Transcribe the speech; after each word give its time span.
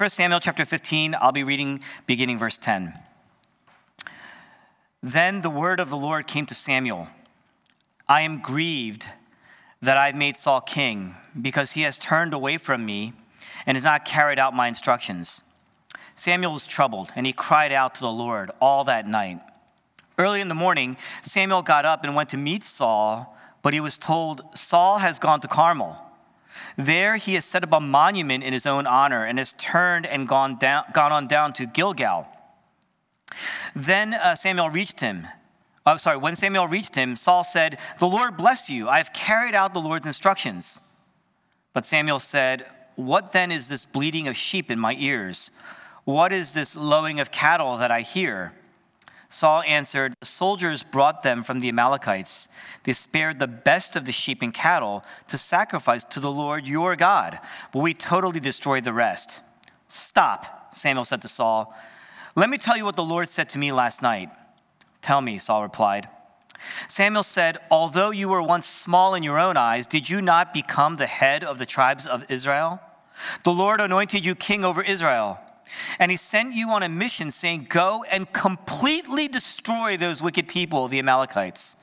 1 0.00 0.08
Samuel 0.08 0.40
chapter 0.40 0.64
15, 0.64 1.14
I'll 1.20 1.30
be 1.30 1.42
reading 1.42 1.82
beginning 2.06 2.38
verse 2.38 2.56
10. 2.56 2.94
Then 5.02 5.42
the 5.42 5.50
word 5.50 5.78
of 5.78 5.90
the 5.90 5.96
Lord 5.98 6.26
came 6.26 6.46
to 6.46 6.54
Samuel 6.54 7.06
I 8.08 8.22
am 8.22 8.40
grieved 8.40 9.04
that 9.82 9.98
I've 9.98 10.14
made 10.14 10.38
Saul 10.38 10.62
king, 10.62 11.16
because 11.42 11.72
he 11.72 11.82
has 11.82 11.98
turned 11.98 12.32
away 12.32 12.56
from 12.56 12.86
me 12.86 13.12
and 13.66 13.76
has 13.76 13.84
not 13.84 14.06
carried 14.06 14.38
out 14.38 14.54
my 14.54 14.68
instructions. 14.68 15.42
Samuel 16.14 16.54
was 16.54 16.66
troubled, 16.66 17.12
and 17.14 17.26
he 17.26 17.34
cried 17.34 17.70
out 17.70 17.96
to 17.96 18.00
the 18.00 18.10
Lord 18.10 18.50
all 18.58 18.84
that 18.84 19.06
night. 19.06 19.40
Early 20.16 20.40
in 20.40 20.48
the 20.48 20.54
morning, 20.54 20.96
Samuel 21.20 21.60
got 21.60 21.84
up 21.84 22.04
and 22.04 22.14
went 22.14 22.30
to 22.30 22.38
meet 22.38 22.64
Saul, 22.64 23.36
but 23.60 23.74
he 23.74 23.80
was 23.80 23.98
told, 23.98 24.40
Saul 24.54 24.96
has 24.96 25.18
gone 25.18 25.42
to 25.42 25.48
Carmel. 25.48 26.09
There 26.76 27.16
he 27.16 27.34
has 27.34 27.44
set 27.44 27.64
up 27.64 27.72
a 27.72 27.80
monument 27.80 28.44
in 28.44 28.52
his 28.52 28.66
own 28.66 28.86
honor 28.86 29.24
and 29.24 29.38
has 29.38 29.54
turned 29.54 30.06
and 30.06 30.28
gone, 30.28 30.56
down, 30.56 30.84
gone 30.92 31.12
on 31.12 31.26
down 31.26 31.52
to 31.54 31.66
Gilgal. 31.66 32.26
Then 33.74 34.14
uh, 34.14 34.34
Samuel 34.34 34.70
reached 34.70 35.00
him. 35.00 35.26
I'm 35.86 35.94
oh, 35.94 35.96
sorry, 35.96 36.18
when 36.18 36.36
Samuel 36.36 36.68
reached 36.68 36.94
him, 36.94 37.16
Saul 37.16 37.42
said, 37.42 37.78
The 37.98 38.06
Lord 38.06 38.36
bless 38.36 38.68
you. 38.68 38.88
I 38.88 38.98
have 38.98 39.12
carried 39.12 39.54
out 39.54 39.72
the 39.72 39.80
Lord's 39.80 40.06
instructions. 40.06 40.80
But 41.72 41.86
Samuel 41.86 42.18
said, 42.18 42.66
What 42.96 43.32
then 43.32 43.50
is 43.50 43.66
this 43.66 43.84
bleating 43.84 44.28
of 44.28 44.36
sheep 44.36 44.70
in 44.70 44.78
my 44.78 44.94
ears? 44.98 45.50
What 46.04 46.32
is 46.32 46.52
this 46.52 46.76
lowing 46.76 47.20
of 47.20 47.30
cattle 47.30 47.78
that 47.78 47.90
I 47.90 48.02
hear? 48.02 48.52
Saul 49.30 49.62
answered, 49.62 50.14
The 50.18 50.26
soldiers 50.26 50.82
brought 50.82 51.22
them 51.22 51.44
from 51.44 51.60
the 51.60 51.68
Amalekites. 51.68 52.48
They 52.82 52.92
spared 52.92 53.38
the 53.38 53.46
best 53.46 53.94
of 53.94 54.04
the 54.04 54.12
sheep 54.12 54.42
and 54.42 54.52
cattle 54.52 55.04
to 55.28 55.38
sacrifice 55.38 56.02
to 56.04 56.20
the 56.20 56.30
Lord 56.30 56.66
your 56.66 56.96
God, 56.96 57.38
but 57.72 57.78
we 57.78 57.94
totally 57.94 58.40
destroyed 58.40 58.82
the 58.82 58.92
rest. 58.92 59.40
Stop, 59.86 60.74
Samuel 60.74 61.04
said 61.04 61.22
to 61.22 61.28
Saul. 61.28 61.72
Let 62.34 62.50
me 62.50 62.58
tell 62.58 62.76
you 62.76 62.84
what 62.84 62.96
the 62.96 63.04
Lord 63.04 63.28
said 63.28 63.48
to 63.50 63.58
me 63.58 63.70
last 63.70 64.02
night. 64.02 64.30
Tell 65.00 65.20
me, 65.20 65.38
Saul 65.38 65.62
replied. 65.62 66.08
Samuel 66.88 67.22
said, 67.22 67.58
Although 67.70 68.10
you 68.10 68.28
were 68.28 68.42
once 68.42 68.66
small 68.66 69.14
in 69.14 69.22
your 69.22 69.38
own 69.38 69.56
eyes, 69.56 69.86
did 69.86 70.10
you 70.10 70.20
not 70.20 70.52
become 70.52 70.96
the 70.96 71.06
head 71.06 71.44
of 71.44 71.58
the 71.58 71.66
tribes 71.66 72.06
of 72.06 72.28
Israel? 72.28 72.80
The 73.44 73.52
Lord 73.52 73.80
anointed 73.80 74.24
you 74.24 74.34
king 74.34 74.64
over 74.64 74.82
Israel. 74.82 75.38
And 75.98 76.10
he 76.10 76.16
sent 76.16 76.54
you 76.54 76.70
on 76.70 76.82
a 76.82 76.88
mission 76.88 77.30
saying, 77.30 77.66
Go 77.68 78.04
and 78.10 78.32
completely 78.32 79.28
destroy 79.28 79.96
those 79.96 80.22
wicked 80.22 80.48
people, 80.48 80.88
the 80.88 80.98
Amalekites. 80.98 81.76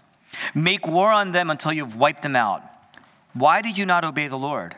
Make 0.53 0.87
war 0.87 1.11
on 1.11 1.31
them 1.31 1.49
until 1.49 1.73
you've 1.73 1.95
wiped 1.95 2.21
them 2.21 2.35
out. 2.35 2.63
Why 3.33 3.61
did 3.61 3.77
you 3.77 3.85
not 3.85 4.03
obey 4.03 4.27
the 4.27 4.37
Lord? 4.37 4.75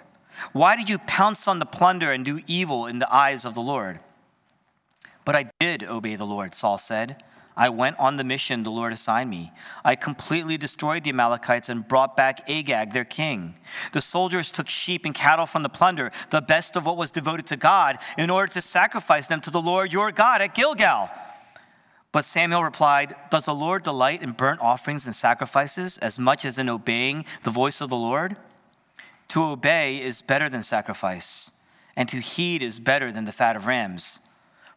Why 0.53 0.75
did 0.75 0.89
you 0.89 0.97
pounce 0.99 1.47
on 1.47 1.59
the 1.59 1.65
plunder 1.65 2.11
and 2.11 2.23
do 2.23 2.41
evil 2.47 2.87
in 2.87 2.99
the 2.99 3.13
eyes 3.13 3.45
of 3.45 3.53
the 3.53 3.61
Lord? 3.61 3.99
But 5.25 5.35
I 5.35 5.51
did 5.59 5.83
obey 5.83 6.15
the 6.15 6.25
Lord, 6.25 6.53
Saul 6.55 6.77
said. 6.77 7.23
I 7.59 7.67
went 7.67 7.99
on 7.99 8.15
the 8.15 8.23
mission 8.23 8.63
the 8.63 8.71
Lord 8.71 8.93
assigned 8.93 9.29
me. 9.29 9.51
I 9.83 9.97
completely 9.97 10.57
destroyed 10.57 11.03
the 11.03 11.09
Amalekites 11.09 11.67
and 11.67 11.85
brought 11.85 12.15
back 12.15 12.49
Agag, 12.49 12.93
their 12.93 13.03
king. 13.03 13.53
The 13.91 13.99
soldiers 13.99 14.49
took 14.49 14.69
sheep 14.69 15.03
and 15.03 15.13
cattle 15.13 15.45
from 15.45 15.63
the 15.63 15.69
plunder, 15.69 16.13
the 16.29 16.39
best 16.39 16.77
of 16.77 16.85
what 16.85 16.95
was 16.95 17.11
devoted 17.11 17.47
to 17.47 17.57
God, 17.57 17.99
in 18.17 18.29
order 18.29 18.47
to 18.53 18.61
sacrifice 18.61 19.27
them 19.27 19.41
to 19.41 19.51
the 19.51 19.61
Lord 19.61 19.91
your 19.91 20.13
God 20.13 20.41
at 20.41 20.55
Gilgal. 20.55 21.09
But 22.13 22.23
Samuel 22.23 22.63
replied, 22.63 23.13
Does 23.29 23.43
the 23.43 23.53
Lord 23.53 23.83
delight 23.83 24.23
in 24.23 24.31
burnt 24.31 24.61
offerings 24.61 25.05
and 25.05 25.13
sacrifices 25.13 25.97
as 25.97 26.17
much 26.17 26.45
as 26.45 26.59
in 26.59 26.69
obeying 26.69 27.25
the 27.43 27.51
voice 27.51 27.81
of 27.81 27.89
the 27.89 27.97
Lord? 27.97 28.37
To 29.29 29.43
obey 29.43 30.01
is 30.01 30.21
better 30.21 30.47
than 30.47 30.63
sacrifice, 30.63 31.51
and 31.97 32.07
to 32.07 32.21
heed 32.21 32.63
is 32.63 32.79
better 32.79 33.11
than 33.11 33.25
the 33.25 33.33
fat 33.33 33.57
of 33.57 33.65
rams. 33.65 34.21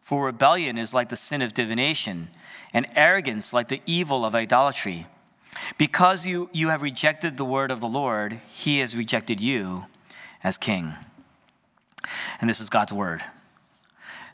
For 0.01 0.25
rebellion 0.25 0.77
is 0.77 0.93
like 0.93 1.07
the 1.07 1.15
sin 1.15 1.41
of 1.41 1.53
divination 1.53 2.27
and 2.73 2.87
arrogance 2.95 3.53
like 3.53 3.69
the 3.69 3.81
evil 3.85 4.25
of 4.25 4.35
idolatry. 4.35 5.07
Because 5.77 6.25
you, 6.25 6.49
you 6.51 6.69
have 6.69 6.81
rejected 6.81 7.37
the 7.37 7.45
word 7.45 7.71
of 7.71 7.79
the 7.79 7.87
Lord, 7.87 8.39
he 8.51 8.79
has 8.79 8.95
rejected 8.95 9.39
you 9.39 9.85
as 10.43 10.57
king. 10.57 10.93
And 12.41 12.49
this 12.49 12.59
is 12.59 12.69
God's 12.69 12.91
word. 12.91 13.23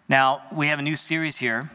Now, 0.07 0.41
we 0.51 0.67
have 0.67 0.79
a 0.79 0.81
new 0.81 0.95
series 0.95 1.37
here. 1.37 1.69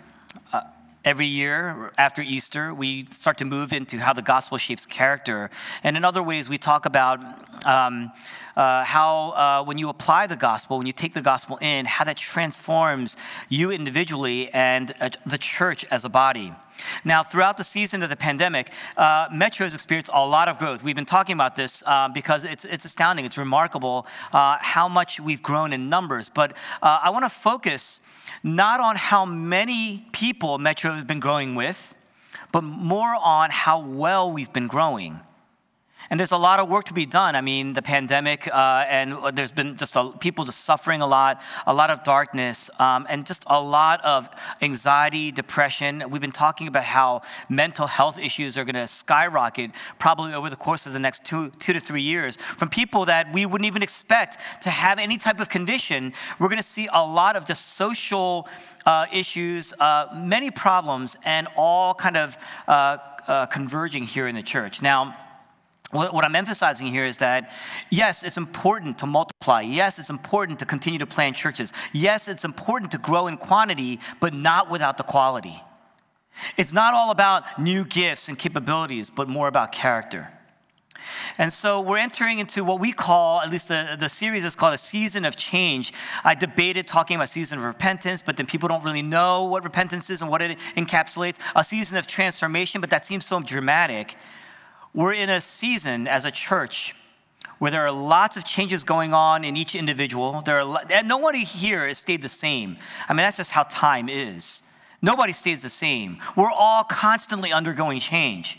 Uh, 0.53 0.63
every 1.05 1.27
year 1.27 1.93
after 1.99 2.23
Easter, 2.23 2.75
we 2.75 3.07
start 3.13 3.39
to 3.39 3.45
move 3.45 3.73
into 3.73 3.99
how 3.99 4.13
the 4.13 4.23
gospel 4.23 4.59
shapes 4.59 4.87
character. 4.87 5.51
And 5.85 5.97
in 5.97 6.05
other 6.05 6.23
ways, 6.23 6.49
we 6.49 6.59
talk 6.59 6.87
about 6.87 7.21
um, 7.67 8.13
uh, 8.57 8.85
how 8.85 9.31
uh, 9.31 9.65
when 9.65 9.79
you 9.79 9.89
apply 9.89 10.27
the 10.27 10.37
gospel, 10.37 10.79
when 10.79 10.87
you 10.87 10.93
take 10.93 11.15
the 11.15 11.23
gospel 11.23 11.59
in, 11.61 11.87
how 11.87 12.05
that 12.05 12.17
transforms 12.17 13.17
you 13.49 13.71
individually 13.71 14.49
and 14.53 14.95
uh, 15.01 15.11
the 15.27 15.39
church 15.39 15.85
as 15.91 16.05
a 16.05 16.09
body. 16.09 16.53
Now, 17.05 17.23
throughout 17.23 17.57
the 17.57 17.65
season 17.65 18.03
of 18.03 18.11
the 18.11 18.17
pandemic, 18.17 18.73
uh, 18.97 19.29
Metro 19.33 19.65
has 19.65 19.75
experienced 19.75 20.11
a 20.13 20.27
lot 20.27 20.49
of 20.49 20.59
growth. 20.59 20.83
We've 20.83 20.97
been 20.97 21.05
talking 21.05 21.35
about 21.35 21.57
this 21.57 21.83
uh, 21.87 22.09
because 22.09 22.45
it's, 22.45 22.65
it's 22.65 22.85
astounding, 22.85 23.25
it's 23.25 23.39
remarkable 23.39 24.07
uh, 24.33 24.59
how 24.61 24.89
much 24.89 25.21
we've 25.21 25.43
grown 25.43 25.73
in 25.73 25.89
numbers. 25.89 26.29
But 26.29 26.53
uh, 26.83 26.99
I 27.03 27.11
want 27.11 27.25
to 27.25 27.31
focus 27.31 28.01
not 28.43 28.81
on 28.81 28.97
how 28.97 29.25
many 29.25 30.07
people 30.13 30.59
Metro 30.59 30.93
has 30.93 31.05
been 31.05 31.21
growing 31.21 31.55
with, 31.55 31.95
but 32.53 32.63
more 32.63 33.15
on 33.21 33.51
how 33.51 33.81
well 33.81 34.33
we've 34.33 34.53
been 34.53 34.67
growing. 34.67 35.21
And 36.11 36.21
there's 36.21 36.33
a 36.33 36.37
lot 36.37 36.61
of 36.61 36.69
work 36.69 36.85
to 36.87 36.95
be 36.95 37.07
done. 37.07 37.37
I 37.37 37.41
mean, 37.41 37.73
the 37.73 37.83
pandemic, 37.83 38.49
uh, 38.53 38.85
and 38.89 39.17
there's 39.35 39.53
been 39.53 39.77
just 39.77 39.97
a, 39.97 40.11
people 40.21 40.45
just 40.45 40.65
suffering 40.65 41.01
a 41.01 41.07
lot, 41.07 41.41
a 41.67 41.75
lot 41.75 41.91
of 41.91 42.05
darkness, 42.05 42.71
um, 42.79 43.07
and 43.09 43.27
just 43.27 43.45
a 43.47 43.61
lot 43.61 44.05
of 44.05 44.29
anxiety, 44.63 45.33
depression. 45.33 46.03
We've 46.11 46.21
been 46.21 46.33
talking 46.33 46.69
about 46.69 46.85
how 46.85 47.23
mental 47.49 47.87
health 47.87 48.19
issues 48.19 48.59
are 48.59 48.65
going 48.65 48.75
to 48.75 48.87
skyrocket 48.87 49.71
probably 49.99 50.35
over 50.35 50.51
the 50.51 50.57
course 50.57 50.87
of 50.87 50.93
the 50.93 50.99
next 50.99 51.25
two, 51.25 51.51
two 51.59 51.73
to 51.73 51.81
three 51.81 52.03
years 52.03 52.37
from 52.37 52.69
people 52.69 53.05
that 53.07 53.33
we 53.33 53.47
wouldn't 53.47 53.67
even 53.67 53.83
expect 53.83 54.39
to 54.63 54.71
have 54.71 54.99
any 54.99 55.17
type 55.17 55.41
of 55.41 55.49
condition. 55.49 56.13
We're 56.39 56.49
going 56.49 56.57
to 56.59 56.63
see 56.63 56.89
a 56.93 57.05
lot 57.05 57.37
of 57.37 57.47
just 57.47 57.77
social 57.77 58.49
uh, 58.87 59.07
issues, 59.13 59.73
uh, 59.81 60.07
many 60.15 60.51
problems, 60.51 61.17
and 61.25 61.49
all 61.57 61.95
kind 61.95 62.17
of 62.17 62.37
uh, 62.69 62.99
uh, 63.27 63.47
converging 63.47 64.03
here 64.03 64.29
in 64.29 64.35
the 64.35 64.43
church. 64.43 64.83
Now, 64.83 65.17
what 65.95 66.25
I'm 66.25 66.37
emphasizing 66.37 66.89
here 66.89 67.05
is 67.05 67.19
that 67.19 67.53
yes, 67.91 68.23
it's 68.23 68.37
important 68.37 68.99
to 68.99 69.07
multiply. 69.07 69.61
Yes, 69.61 69.99
it's 69.99 70.11
important 70.11 70.59
to 70.59 70.67
continue 70.67 70.99
to 70.99 71.07
plant 71.07 71.37
churches. 71.37 71.73
Yes, 71.93 72.29
it's 72.29 72.45
important 72.45 72.91
to 72.93 72.99
grow 72.99 73.27
in 73.29 73.37
quantity, 73.37 74.01
but 74.21 74.35
not 74.35 74.71
without 74.71 74.99
the 74.99 75.05
quality. 75.05 75.63
It's 76.57 76.73
not 76.73 76.95
all 76.95 77.11
about 77.11 77.61
new 77.61 77.85
gifts 77.85 78.29
and 78.29 78.39
capabilities, 78.39 79.09
but 79.09 79.29
more 79.29 79.49
about 79.49 79.73
character. 79.73 80.31
And 81.39 81.53
so 81.53 81.81
we're 81.81 81.99
entering 81.99 82.39
into 82.39 82.65
what 82.65 82.81
we 82.81 82.93
call, 82.93 83.41
at 83.41 83.51
least 83.51 83.69
the, 83.69 83.97
the 83.99 84.09
series 84.09 84.45
is 84.45 84.57
called 84.57 84.75
a 84.75 84.79
season 84.79 85.25
of 85.25 85.37
change. 85.37 85.93
I 86.25 86.35
debated 86.35 86.87
talking 86.87 87.17
about 87.17 87.29
season 87.29 87.59
of 87.59 87.65
repentance, 87.65 88.23
but 88.23 88.37
then 88.37 88.47
people 88.47 88.69
don't 88.69 88.85
really 88.85 89.03
know 89.03 89.45
what 89.45 89.65
repentance 89.65 90.11
is 90.11 90.23
and 90.23 90.31
what 90.31 90.43
it 90.43 90.59
encapsulates. 90.77 91.39
A 91.57 91.65
season 91.65 91.99
of 91.99 92.07
transformation, 92.07 92.81
but 92.81 92.91
that 92.91 93.05
seems 93.05 93.27
so 93.27 93.41
dramatic. 93.41 94.17
We're 94.95 95.15
in 95.15 95.29
a 95.29 95.41
season 95.41 96.07
as 96.07 96.25
a 96.25 96.31
church 96.31 96.95
where 97.59 97.71
there 97.71 97.85
are 97.85 97.91
lots 97.91 98.37
of 98.37 98.45
changes 98.45 98.85
going 98.85 99.13
on 99.13 99.45
in 99.45 99.57
each 99.57 99.75
individual. 99.75 100.43
There 100.43 100.61
are, 100.61 100.83
and 100.91 101.09
nobody 101.09 101.45
here 101.45 101.89
has 101.89 101.99
stayed 101.99 102.23
the 102.23 102.29
same. 102.29 102.77
I 103.09 103.13
mean, 103.13 103.19
that's 103.19 103.37
just 103.37 103.51
how 103.51 103.65
time 103.65 104.09
is. 104.09 104.63
Nobody 105.03 105.33
stays 105.33 105.63
the 105.63 105.69
same. 105.69 106.19
We're 106.37 106.51
all 106.51 106.85
constantly 106.85 107.53
undergoing 107.53 108.01
change. 108.01 108.59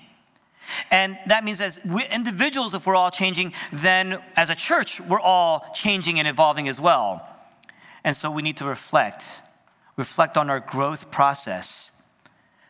And 0.92 1.18
that 1.28 1.44
means 1.44 1.62
as 1.62 1.80
individuals, 2.12 2.74
if 2.74 2.86
we're 2.86 2.96
all 2.96 3.12
changing, 3.12 3.54
then 3.72 4.20
as 4.36 4.50
a 4.50 4.56
church, 4.56 5.00
we're 5.00 5.20
all 5.20 5.66
changing 5.74 6.20
and 6.20 6.28
evolving 6.28 6.68
as 6.68 6.82
well. 6.82 7.28
And 8.04 8.16
so 8.16 8.30
we 8.30 8.42
need 8.42 8.58
to 8.58 8.66
reflect, 8.66 9.42
reflect 9.96 10.38
on 10.38 10.50
our 10.50 10.60
growth 10.60 11.12
process 11.12 11.92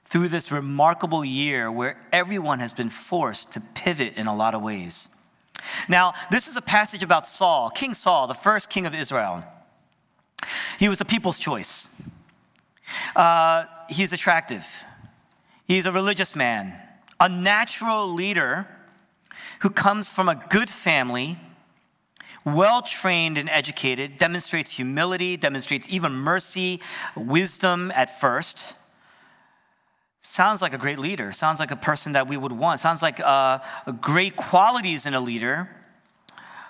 through 0.05 0.27
this 0.27 0.51
remarkable 0.51 1.25
year 1.25 1.71
where 1.71 1.97
everyone 2.13 2.59
has 2.59 2.71
been 2.71 2.89
forced 2.89 3.51
to 3.53 3.61
pivot 3.73 4.13
in 4.15 4.27
a 4.27 4.35
lot 4.35 4.53
of 4.53 4.61
ways. 4.61 5.09
Now, 5.89 6.13
this 6.31 6.47
is 6.47 6.57
a 6.57 6.61
passage 6.61 7.01
about 7.01 7.25
Saul, 7.25 7.69
King 7.71 7.93
Saul, 7.93 8.27
the 8.27 8.33
first 8.33 8.69
king 8.69 8.85
of 8.85 8.93
Israel. 8.93 9.43
He 10.77 10.89
was 10.89 10.99
the 10.99 11.05
people's 11.05 11.39
choice. 11.39 11.87
Uh, 13.15 13.65
he's 13.89 14.13
attractive, 14.13 14.65
he's 15.67 15.87
a 15.87 15.91
religious 15.91 16.35
man, 16.35 16.79
a 17.19 17.27
natural 17.27 18.13
leader 18.13 18.67
who 19.61 19.71
comes 19.71 20.11
from 20.11 20.29
a 20.29 20.35
good 20.49 20.69
family. 20.69 21.39
Well 22.45 22.83
trained 22.83 23.39
and 23.39 23.49
educated, 23.49 24.17
demonstrates 24.17 24.69
humility, 24.69 25.35
demonstrates 25.35 25.87
even 25.89 26.11
mercy, 26.11 26.79
wisdom 27.15 27.91
at 27.95 28.19
first 28.19 28.75
sounds 30.25 30.61
like 30.61 30.73
a 30.73 30.77
great 30.77 30.99
leader, 30.99 31.31
sounds 31.31 31.59
like 31.59 31.71
a 31.71 31.75
person 31.75 32.13
that 32.13 32.27
we 32.27 32.35
would 32.35 32.51
want, 32.51 32.79
sounds 32.79 33.01
like 33.01 33.19
uh, 33.19 33.59
great 34.01 34.35
qualities 34.35 35.05
in 35.05 35.13
a 35.13 35.19
leader, 35.19 35.69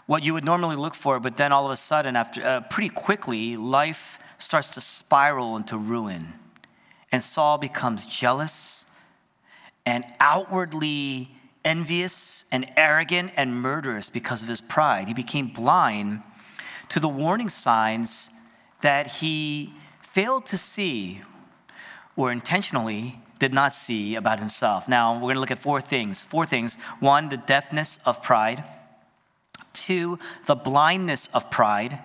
what 0.05 0.23
you 0.23 0.33
would 0.33 0.43
normally 0.43 0.75
look 0.75 0.93
for, 0.93 1.19
but 1.19 1.37
then 1.37 1.51
all 1.51 1.65
of 1.65 1.71
a 1.71 1.77
sudden, 1.77 2.15
after 2.15 2.45
uh, 2.45 2.61
pretty 2.69 2.89
quickly, 2.89 3.57
life 3.57 4.19
starts 4.37 4.69
to 4.71 4.81
spiral 4.81 5.55
into 5.55 5.77
ruin. 5.77 6.33
And 7.11 7.23
Saul 7.23 7.57
becomes 7.57 8.05
jealous 8.05 8.85
and 9.85 10.03
outwardly 10.19 11.29
envious 11.63 12.45
and 12.51 12.69
arrogant 12.77 13.31
and 13.37 13.55
murderous 13.55 14.09
because 14.09 14.41
of 14.41 14.47
his 14.47 14.61
pride. 14.61 15.07
He 15.07 15.13
became 15.13 15.47
blind 15.47 16.21
to 16.89 16.99
the 16.99 17.09
warning 17.09 17.49
signs 17.49 18.29
that 18.81 19.07
he 19.07 19.73
failed 20.01 20.45
to 20.47 20.57
see 20.57 21.21
or 22.15 22.31
intentionally 22.31 23.19
did 23.39 23.53
not 23.53 23.73
see 23.73 24.15
about 24.15 24.39
himself. 24.39 24.87
Now, 24.87 25.15
we're 25.15 25.21
going 25.21 25.35
to 25.35 25.39
look 25.39 25.51
at 25.51 25.59
four 25.59 25.81
things. 25.81 26.23
Four 26.23 26.45
things. 26.45 26.77
One, 26.99 27.29
the 27.29 27.37
deafness 27.37 27.99
of 28.05 28.21
pride. 28.23 28.63
Two, 29.73 30.19
the 30.45 30.55
blindness 30.55 31.27
of 31.33 31.51
pride. 31.51 31.99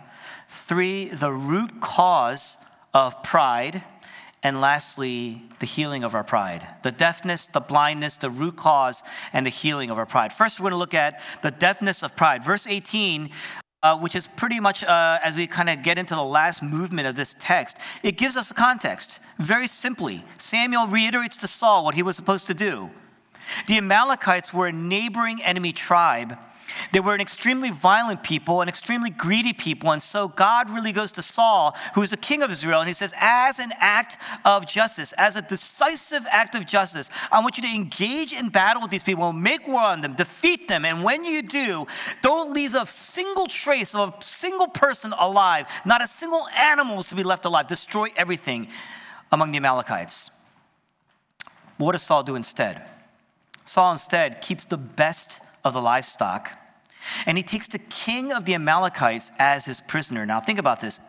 Three, 0.49 1.09
the 1.09 1.33
root 1.33 1.81
cause 1.81 2.57
of 2.93 3.23
pride. 3.23 3.83
And 4.43 4.61
lastly, 4.61 5.43
the 5.59 5.67
healing 5.67 6.03
of 6.03 6.15
our 6.15 6.25
pride. 6.25 6.67
The 6.83 6.91
deafness, 6.91 7.47
the 7.47 7.61
blindness, 7.61 8.17
the 8.17 8.31
root 8.31 8.57
cause, 8.57 9.03
and 9.33 9.45
the 9.45 9.51
healing 9.51 9.91
of 9.91 9.99
our 9.99 10.07
pride. 10.07 10.33
First, 10.33 10.59
we're 10.59 10.65
going 10.65 10.73
to 10.73 10.79
look 10.79 10.95
at 10.95 11.21
the 11.43 11.51
deafness 11.51 12.03
of 12.03 12.17
pride. 12.17 12.43
Verse 12.43 12.67
18 12.67 13.31
uh, 13.83 13.97
which 13.99 14.15
is 14.15 14.29
pretty 14.37 14.61
much 14.61 14.85
uh, 14.85 15.19
as 15.23 15.37
we 15.37 15.47
kind 15.47 15.71
of 15.71 15.83
get 15.83 15.99
into 15.99 16.15
the 16.15 16.23
last 16.23 16.63
movement 16.63 17.09
of 17.09 17.17
this 17.17 17.35
text, 17.39 17.79
it 18.03 18.19
gives 18.19 18.37
us 18.37 18.51
a 18.51 18.55
context. 18.55 19.21
Very 19.39 19.67
simply, 19.67 20.25
Samuel 20.39 20.87
reiterates 20.87 21.37
to 21.39 21.49
Saul 21.49 21.85
what 21.85 21.95
he 21.95 22.03
was 22.03 22.17
supposed 22.17 22.47
to 22.49 22.55
do. 22.55 22.91
The 23.67 23.79
Amalekites 23.79 24.53
were 24.53 24.69
a 24.69 24.73
neighboring 24.73 25.43
enemy 25.43 25.73
tribe 25.73 26.39
they 26.93 27.01
were 27.01 27.15
an 27.15 27.21
extremely 27.21 27.71
violent 27.71 28.23
people, 28.23 28.61
an 28.61 28.69
extremely 28.69 29.11
greedy 29.11 29.53
people. 29.53 29.93
And 29.93 30.03
so 30.03 30.29
God 30.29 30.71
really 30.71 30.93
goes 30.93 31.13
to 31.13 31.23
Saul, 31.23 31.77
who 31.95 32.03
is 32.03 32.11
the 32.11 32.17
king 32.17 32.43
of 32.43 32.51
Israel, 32.51 32.81
and 32.81 32.89
he 32.89 32.95
says, 32.95 33.15
as 33.19 33.59
an 33.59 33.73
act 33.79 34.19
of 34.45 34.67
justice, 34.67 35.13
as 35.19 35.37
a 35.37 35.43
decisive 35.43 36.27
act 36.31 36.55
of 36.55 36.67
justice, 36.67 37.11
I 37.31 37.41
want 37.41 37.57
you 37.57 37.63
to 37.63 37.75
engage 37.75 38.33
in 38.33 38.49
battle 38.49 38.83
with 38.83 38.91
these 38.91 39.03
people, 39.03 39.33
make 39.33 39.67
war 39.67 39.83
on 39.83 40.01
them, 40.01 40.15
defeat 40.15 40.69
them. 40.69 40.85
And 40.85 41.03
when 41.03 41.25
you 41.25 41.43
do, 41.43 41.87
don't 42.23 42.53
leave 42.53 42.75
a 42.75 42.87
single 42.87 43.47
trace 43.47 43.95
of 43.95 44.15
a 44.21 44.25
single 44.25 44.69
person 44.69 45.13
alive, 45.19 45.67
not 45.85 46.03
a 46.03 46.07
single 46.07 46.47
animal 46.57 47.01
is 47.01 47.07
to 47.07 47.15
be 47.15 47.23
left 47.23 47.45
alive. 47.45 47.67
Destroy 47.67 48.09
everything 48.17 48.69
among 49.33 49.53
the 49.53 49.59
Amalekites. 49.59 50.31
What 51.77 51.93
does 51.93 52.03
Saul 52.03 52.23
do 52.23 52.35
instead? 52.35 52.83
Saul 53.65 53.93
instead 53.93 54.43
keeps 54.43 54.65
the 54.65 54.77
best 54.77 55.41
of 55.65 55.75
the 55.75 55.81
livestock 55.81 56.51
and 57.27 57.37
he 57.37 57.43
takes 57.43 57.69
the 57.69 57.79
king 57.79 58.33
of 58.33 58.45
the 58.45 58.55
Amalekites 58.55 59.31
as 59.39 59.65
his 59.65 59.81
prisoner. 59.81 60.27
Now, 60.27 60.41
think 60.41 60.59
about 60.59 60.81
this. 60.81 61.01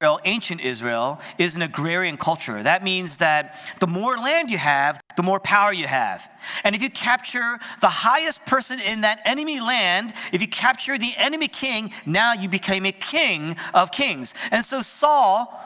Israel, 0.00 0.20
ancient 0.26 0.60
Israel, 0.60 1.20
is 1.38 1.56
an 1.56 1.62
agrarian 1.62 2.16
culture. 2.16 2.62
That 2.62 2.84
means 2.84 3.16
that 3.16 3.58
the 3.80 3.88
more 3.88 4.16
land 4.16 4.48
you 4.48 4.58
have, 4.58 5.00
the 5.16 5.24
more 5.24 5.40
power 5.40 5.72
you 5.72 5.88
have. 5.88 6.30
And 6.62 6.76
if 6.76 6.82
you 6.82 6.88
capture 6.88 7.58
the 7.80 7.88
highest 7.88 8.46
person 8.46 8.78
in 8.78 9.00
that 9.00 9.20
enemy 9.24 9.58
land, 9.58 10.14
if 10.32 10.40
you 10.40 10.46
capture 10.46 10.98
the 10.98 11.14
enemy 11.16 11.48
king, 11.48 11.92
now 12.06 12.32
you 12.32 12.48
became 12.48 12.86
a 12.86 12.92
king 12.92 13.56
of 13.74 13.90
kings. 13.90 14.34
And 14.52 14.64
so 14.64 14.82
Saul, 14.82 15.60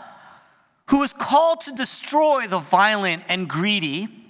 who 0.89 1.01
was 1.01 1.13
called 1.13 1.61
to 1.63 1.73
destroy 1.73 2.47
the 2.47 2.61
violent 2.61 3.25
and 3.29 3.47
greedy, 3.47 4.22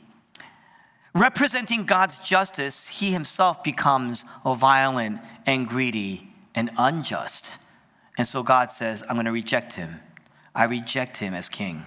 Representing 1.15 1.85
God's 1.85 2.19
justice, 2.19 2.87
he 2.87 3.13
himself 3.13 3.63
becomes 3.63 4.25
violent 4.45 5.21
and 5.47 5.69
greedy 5.69 6.33
and 6.55 6.71
unjust. 6.79 7.59
And 8.19 8.27
so 8.27 8.43
God 8.43 8.71
says, 8.71 9.03
I'm 9.09 9.17
going 9.17 9.27
to 9.27 9.33
reject 9.33 9.75
him. 9.75 10.01
I 10.55 10.65
reject 10.65 11.17
him 11.19 11.35
as 11.35 11.49
king. 11.49 11.85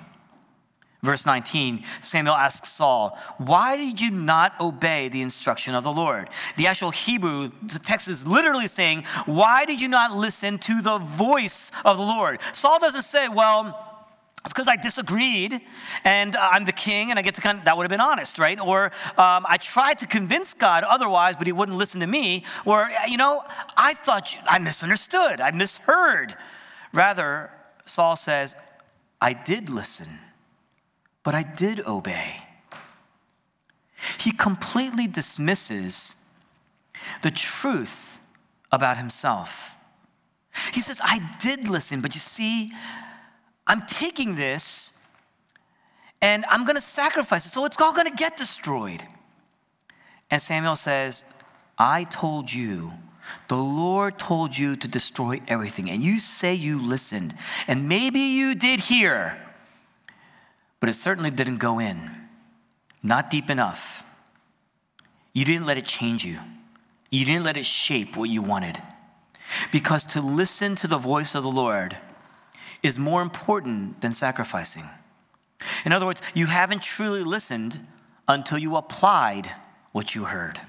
Verse 1.04 1.26
19, 1.26 1.84
Samuel 2.02 2.36
asks 2.36 2.70
Saul, 2.70 3.18
Why 3.38 3.78
did 3.78 4.02
you 4.02 4.10
not 4.10 4.60
obey 4.60 5.08
the 5.10 5.22
instruction 5.22 5.76
of 5.76 5.84
the 5.84 5.94
Lord? 5.94 6.30
The 6.58 6.66
actual 6.66 6.90
Hebrew, 6.90 7.52
the 7.62 7.78
text 7.78 8.08
is 8.08 8.26
literally 8.26 8.66
saying, 8.68 9.04
Why 9.26 9.66
did 9.66 9.80
you 9.80 9.88
not 9.88 10.18
listen 10.18 10.58
to 10.60 10.82
the 10.82 10.98
voice 10.98 11.72
of 11.84 11.98
the 11.98 12.04
Lord? 12.04 12.40
Saul 12.54 12.80
doesn't 12.80 13.04
say, 13.04 13.28
Well, 13.28 13.95
it's 14.46 14.54
because 14.54 14.68
I 14.68 14.76
disagreed 14.76 15.60
and 16.04 16.36
uh, 16.36 16.50
I'm 16.52 16.66
the 16.66 16.72
king 16.72 17.10
and 17.10 17.18
I 17.18 17.24
get 17.24 17.34
to 17.36 17.42
kind 17.42 17.58
of, 17.58 17.66
that 17.66 17.76
would 17.76 17.84
have 17.84 17.90
been 17.90 18.00
honest, 18.00 18.38
right? 18.38 18.60
Or 18.60 18.86
um, 19.18 19.44
I 19.50 19.58
tried 19.60 19.98
to 20.00 20.08
convince 20.08 20.54
God 20.54 20.84
otherwise, 20.84 21.36
but 21.36 21.48
he 21.48 21.52
wouldn't 21.52 21.78
listen 21.78 22.00
to 22.02 22.08
me. 22.08 22.46
Or, 22.64 22.84
uh, 22.84 23.08
you 23.08 23.18
know, 23.18 23.44
I 23.76 23.96
thought 23.96 24.36
you, 24.36 24.40
I 24.46 24.60
misunderstood, 24.60 25.42
I 25.42 25.50
misheard. 25.50 26.36
Rather, 26.94 27.50
Saul 27.86 28.16
says, 28.16 28.56
I 29.20 29.34
did 29.34 29.72
listen, 29.72 30.08
but 31.24 31.34
I 31.34 31.42
did 31.42 31.80
obey. 31.88 32.36
He 34.20 34.32
completely 34.32 35.08
dismisses 35.08 36.16
the 37.24 37.32
truth 37.32 38.20
about 38.72 38.98
himself. 38.98 39.72
He 40.72 40.82
says, 40.82 41.02
I 41.04 41.20
did 41.42 41.68
listen, 41.68 42.02
but 42.02 42.14
you 42.14 42.20
see, 42.20 42.72
I'm 43.68 43.86
taking 43.86 44.36
this 44.36 44.92
and 46.22 46.46
I'm 46.48 46.66
going 46.66 46.76
to 46.76 46.82
sacrifice 46.82 47.46
it. 47.46 47.50
So 47.50 47.66
it's 47.66 47.80
all 47.80 47.94
going 47.94 48.10
to 48.10 48.16
get 48.16 48.38
destroyed. 48.38 49.04
And 50.32 50.42
Samuel 50.42 50.76
says, 50.76 51.24
I 51.78 52.06
told 52.06 52.52
you, 52.52 52.92
the 53.48 53.58
Lord 53.58 54.18
told 54.18 54.58
you 54.58 54.76
to 54.76 54.88
destroy 54.88 55.42
everything. 55.48 55.90
And 55.90 56.04
you 56.04 56.20
say 56.20 56.54
you 56.54 56.80
listened. 56.82 57.36
And 57.68 57.88
maybe 57.88 58.20
you 58.20 58.56
did 58.56 58.80
hear, 58.80 59.38
but 60.80 60.90
it 60.90 60.94
certainly 60.94 61.32
didn't 61.32 61.58
go 61.58 61.80
in. 61.80 62.12
Not 63.04 63.30
deep 63.30 63.50
enough. 63.50 64.04
You 65.34 65.46
didn't 65.46 65.66
let 65.66 65.78
it 65.78 65.86
change 65.86 66.24
you, 66.24 66.40
you 67.12 67.26
didn't 67.26 67.44
let 67.44 67.58
it 67.58 67.66
shape 67.66 68.16
what 68.16 68.30
you 68.30 68.42
wanted. 68.42 68.82
Because 69.72 70.04
to 70.06 70.22
listen 70.22 70.76
to 70.78 70.88
the 70.88 70.98
voice 70.98 71.36
of 71.36 71.44
the 71.44 71.52
Lord, 71.52 71.96
is 72.86 73.00
more 73.00 73.22
important 73.24 74.00
than 74.02 74.12
sacrificing. 74.12 74.84
In 75.86 75.92
other 75.92 76.06
words, 76.06 76.22
you 76.36 76.46
haven't 76.46 76.84
truly 76.84 77.24
listened 77.24 77.80
until 78.28 78.60
you 78.60 78.76
applied 78.76 79.50
what 79.92 80.14
you 80.14 80.24
heard. 80.24 80.60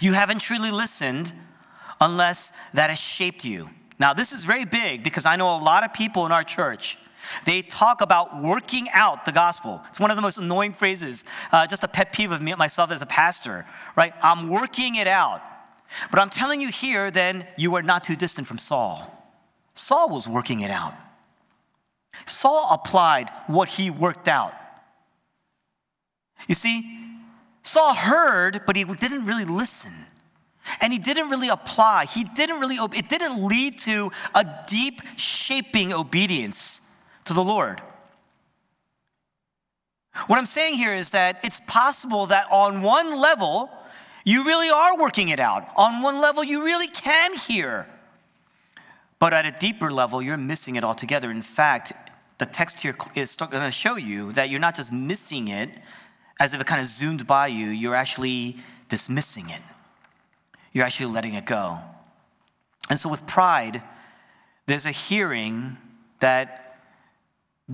You 0.00 0.14
haven't 0.14 0.38
truly 0.38 0.70
listened 0.70 1.32
unless 2.00 2.52
that 2.72 2.88
has 2.88 2.98
shaped 2.98 3.44
you. 3.44 3.68
Now, 3.98 4.14
this 4.14 4.32
is 4.32 4.44
very 4.44 4.64
big 4.64 5.04
because 5.04 5.26
I 5.26 5.36
know 5.36 5.54
a 5.54 5.58
lot 5.58 5.84
of 5.84 5.92
people 5.92 6.24
in 6.24 6.32
our 6.32 6.42
church. 6.42 6.96
They 7.44 7.60
talk 7.62 8.00
about 8.00 8.42
working 8.42 8.88
out 8.92 9.26
the 9.26 9.32
gospel. 9.32 9.82
It's 9.88 10.00
one 10.00 10.10
of 10.10 10.16
the 10.16 10.22
most 10.22 10.38
annoying 10.38 10.72
phrases, 10.72 11.24
uh, 11.52 11.66
just 11.66 11.84
a 11.84 11.88
pet 11.88 12.12
peeve 12.12 12.32
of 12.32 12.40
me, 12.40 12.54
myself 12.54 12.90
as 12.90 13.02
a 13.02 13.06
pastor, 13.06 13.66
right? 13.96 14.14
I'm 14.22 14.48
working 14.48 14.96
it 14.96 15.06
out. 15.06 15.42
But 16.10 16.18
I'm 16.20 16.30
telling 16.30 16.60
you 16.60 16.68
here, 16.68 17.10
then, 17.10 17.46
you 17.56 17.74
are 17.76 17.82
not 17.82 18.04
too 18.04 18.16
distant 18.16 18.46
from 18.46 18.58
Saul. 18.58 19.23
Saul 19.74 20.08
was 20.08 20.28
working 20.28 20.60
it 20.60 20.70
out. 20.70 20.94
Saul 22.26 22.68
applied 22.70 23.30
what 23.46 23.68
he 23.68 23.90
worked 23.90 24.28
out. 24.28 24.54
You 26.48 26.54
see, 26.54 27.00
Saul 27.62 27.94
heard, 27.94 28.62
but 28.66 28.76
he 28.76 28.84
didn't 28.84 29.26
really 29.26 29.44
listen. 29.44 29.92
And 30.80 30.92
he 30.92 30.98
didn't 30.98 31.28
really 31.28 31.48
apply. 31.48 32.06
He 32.06 32.24
didn't 32.24 32.60
really, 32.60 32.76
it 32.76 33.08
didn't 33.08 33.46
lead 33.46 33.78
to 33.80 34.10
a 34.34 34.46
deep 34.66 35.02
shaping 35.16 35.92
obedience 35.92 36.80
to 37.24 37.34
the 37.34 37.42
Lord. 37.42 37.82
What 40.26 40.38
I'm 40.38 40.46
saying 40.46 40.74
here 40.74 40.94
is 40.94 41.10
that 41.10 41.40
it's 41.44 41.60
possible 41.66 42.26
that 42.26 42.46
on 42.50 42.82
one 42.82 43.16
level, 43.16 43.68
you 44.24 44.44
really 44.44 44.70
are 44.70 44.96
working 44.96 45.28
it 45.28 45.40
out. 45.40 45.68
On 45.76 46.02
one 46.02 46.20
level, 46.20 46.44
you 46.44 46.64
really 46.64 46.88
can 46.88 47.34
hear. 47.34 47.86
But 49.24 49.32
at 49.32 49.46
a 49.46 49.52
deeper 49.52 49.90
level, 49.90 50.20
you're 50.20 50.36
missing 50.36 50.76
it 50.76 50.84
altogether. 50.84 51.30
In 51.30 51.40
fact, 51.40 51.94
the 52.36 52.44
text 52.44 52.80
here 52.80 52.94
is 53.14 53.34
going 53.36 53.52
to 53.52 53.70
show 53.70 53.96
you 53.96 54.32
that 54.32 54.50
you're 54.50 54.60
not 54.60 54.74
just 54.76 54.92
missing 54.92 55.48
it 55.48 55.70
as 56.38 56.52
if 56.52 56.60
it 56.60 56.66
kind 56.66 56.78
of 56.78 56.86
zoomed 56.86 57.26
by 57.26 57.46
you, 57.46 57.68
you're 57.68 57.94
actually 57.94 58.58
dismissing 58.90 59.48
it. 59.48 59.62
You're 60.74 60.84
actually 60.84 61.10
letting 61.10 61.32
it 61.32 61.46
go. 61.46 61.78
And 62.90 63.00
so 63.00 63.08
with 63.08 63.26
pride, 63.26 63.82
there's 64.66 64.84
a 64.84 64.90
hearing 64.90 65.78
that 66.20 66.82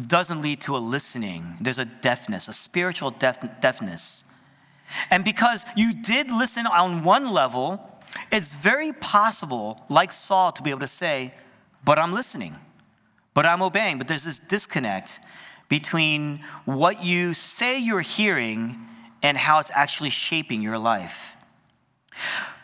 doesn't 0.07 0.43
lead 0.43 0.61
to 0.61 0.77
a 0.77 0.79
listening. 0.79 1.57
There's 1.61 1.79
a 1.79 1.85
deafness, 1.85 2.47
a 2.47 2.53
spiritual 2.53 3.11
deaf- 3.11 3.61
deafness. 3.61 4.23
And 5.11 5.25
because 5.25 5.65
you 5.75 6.01
did 6.01 6.31
listen 6.31 6.69
on 6.69 7.03
one 7.03 7.33
level, 7.33 7.90
it's 8.31 8.55
very 8.55 8.93
possible, 8.93 9.85
like 9.89 10.13
Saul, 10.13 10.53
to 10.53 10.63
be 10.63 10.71
able 10.71 10.81
to 10.81 10.89
say, 10.89 11.35
But 11.85 11.99
I'm 11.99 12.13
listening, 12.13 12.55
but 13.35 13.47
I'm 13.47 13.63
obeying. 13.63 13.99
But 13.99 14.09
there's 14.09 14.25
this 14.25 14.39
disconnect 14.39 15.21
between 15.69 16.41
what 16.65 17.05
you 17.05 17.33
say 17.33 17.79
you're 17.79 18.01
hearing 18.01 18.77
and 19.23 19.37
how 19.37 19.59
it's 19.59 19.71
actually 19.73 20.11
shaping 20.11 20.63
your 20.63 20.79
life. 20.79 21.37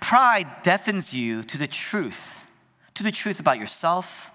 Pride 0.00 0.46
deafens 0.62 1.12
you 1.12 1.42
to 1.44 1.58
the 1.58 1.66
truth, 1.66 2.46
to 2.94 3.02
the 3.02 3.12
truth 3.12 3.40
about 3.40 3.58
yourself, 3.58 4.30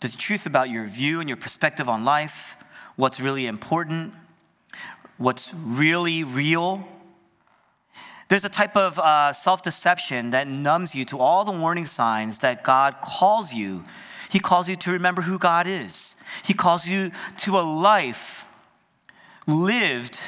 to 0.00 0.08
the 0.08 0.16
truth 0.16 0.46
about 0.46 0.70
your 0.70 0.84
view 0.84 1.20
and 1.20 1.28
your 1.28 1.36
perspective 1.36 1.88
on 1.88 2.04
life, 2.04 2.56
what's 2.96 3.20
really 3.20 3.46
important, 3.46 4.12
what's 5.18 5.54
really 5.54 6.24
real. 6.24 6.86
There's 8.28 8.44
a 8.44 8.48
type 8.48 8.76
of 8.76 8.98
uh, 8.98 9.32
self 9.32 9.62
deception 9.62 10.30
that 10.30 10.48
numbs 10.48 10.94
you 10.94 11.04
to 11.06 11.18
all 11.18 11.44
the 11.44 11.52
warning 11.52 11.86
signs 11.86 12.40
that 12.40 12.64
God 12.64 12.96
calls 13.02 13.52
you. 13.52 13.84
He 14.30 14.40
calls 14.40 14.68
you 14.68 14.76
to 14.76 14.92
remember 14.92 15.22
who 15.22 15.38
God 15.38 15.66
is, 15.66 16.16
He 16.44 16.54
calls 16.54 16.86
you 16.86 17.12
to 17.38 17.58
a 17.58 17.62
life 17.62 18.44
lived 19.46 20.20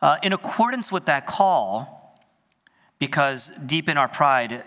uh, 0.00 0.16
in 0.22 0.32
accordance 0.32 0.92
with 0.92 1.06
that 1.06 1.26
call 1.26 2.20
because 2.98 3.50
deep 3.66 3.88
in 3.88 3.96
our 3.96 4.06
pride, 4.06 4.62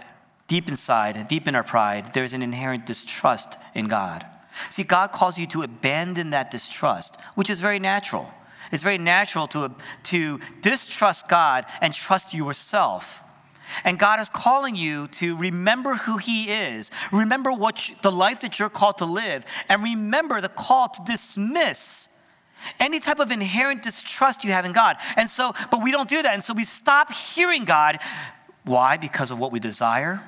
deep 0.48 0.68
inside, 0.68 1.28
deep 1.30 1.48
in 1.48 1.56
our 1.56 1.64
pride, 1.64 2.14
there's 2.14 2.34
an 2.34 2.42
inherent 2.42 2.86
distrust 2.86 3.58
in 3.74 3.88
God. 3.88 4.26
See, 4.70 4.84
God 4.84 5.12
calls 5.12 5.38
you 5.38 5.48
to 5.48 5.64
abandon 5.64 6.32
that 6.32 6.52
distrust, 6.52 7.18
which 7.36 7.50
is 7.50 7.60
very 7.60 7.80
natural. 7.80 8.30
It's 8.76 8.84
very 8.84 8.98
natural 8.98 9.48
to, 9.48 9.74
to 10.04 10.40
distrust 10.62 11.30
God 11.30 11.66
and 11.80 11.94
trust 11.94 12.34
yourself. 12.34 13.24
And 13.86 13.98
God 13.98 14.20
is 14.20 14.30
calling 14.30 14.76
you 14.76 15.08
to 15.08 15.38
remember 15.38 15.96
who 15.96 16.18
He 16.18 16.52
is, 16.52 16.92
remember 17.12 17.54
what 17.54 17.90
you, 17.90 17.96
the 18.02 18.12
life 18.12 18.42
that 18.42 18.60
you're 18.60 18.70
called 18.70 18.98
to 19.00 19.06
live, 19.06 19.46
and 19.70 19.82
remember 19.82 20.42
the 20.42 20.50
call 20.50 20.90
to 20.90 21.02
dismiss 21.06 22.10
any 22.80 23.00
type 23.00 23.20
of 23.20 23.32
inherent 23.32 23.82
distrust 23.82 24.44
you 24.44 24.52
have 24.52 24.66
in 24.66 24.74
God. 24.74 24.98
And 25.16 25.30
so, 25.30 25.54
but 25.72 25.82
we 25.82 25.92
don't 25.92 26.10
do 26.10 26.22
that. 26.22 26.34
And 26.34 26.44
so 26.44 26.54
we 26.54 26.66
stop 26.66 27.12
hearing 27.12 27.64
God. 27.64 28.00
Why? 28.66 28.98
Because 28.98 29.32
of 29.32 29.40
what 29.40 29.54
we 29.54 29.60
desire, 29.62 30.22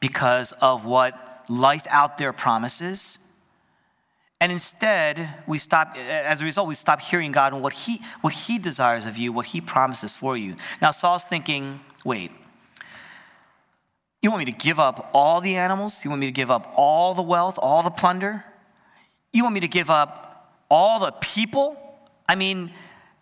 because 0.00 0.52
of 0.60 0.86
what 0.86 1.44
life 1.48 1.86
out 1.90 2.16
there 2.16 2.32
promises. 2.32 3.18
And 4.40 4.50
instead, 4.50 5.28
we 5.46 5.58
stop, 5.58 5.96
as 5.98 6.40
a 6.40 6.44
result, 6.44 6.66
we 6.66 6.74
stop 6.74 7.00
hearing 7.00 7.30
God 7.30 7.52
and 7.52 7.62
what 7.62 7.74
he, 7.74 8.00
what 8.22 8.32
he 8.32 8.58
desires 8.58 9.04
of 9.04 9.18
you, 9.18 9.32
what 9.32 9.44
He 9.44 9.60
promises 9.60 10.16
for 10.16 10.36
you. 10.36 10.56
Now, 10.80 10.92
Saul's 10.92 11.24
thinking, 11.24 11.78
wait, 12.04 12.32
you 14.22 14.30
want 14.30 14.40
me 14.40 14.52
to 14.52 14.58
give 14.58 14.78
up 14.78 15.10
all 15.12 15.40
the 15.40 15.56
animals? 15.56 16.04
You 16.04 16.10
want 16.10 16.20
me 16.20 16.26
to 16.26 16.32
give 16.32 16.50
up 16.50 16.72
all 16.76 17.14
the 17.14 17.22
wealth, 17.22 17.58
all 17.58 17.82
the 17.82 17.90
plunder? 17.90 18.44
You 19.32 19.42
want 19.42 19.54
me 19.54 19.60
to 19.60 19.68
give 19.68 19.90
up 19.90 20.56
all 20.70 21.00
the 21.00 21.12
people. 21.12 21.76
I 22.28 22.34
mean, 22.34 22.72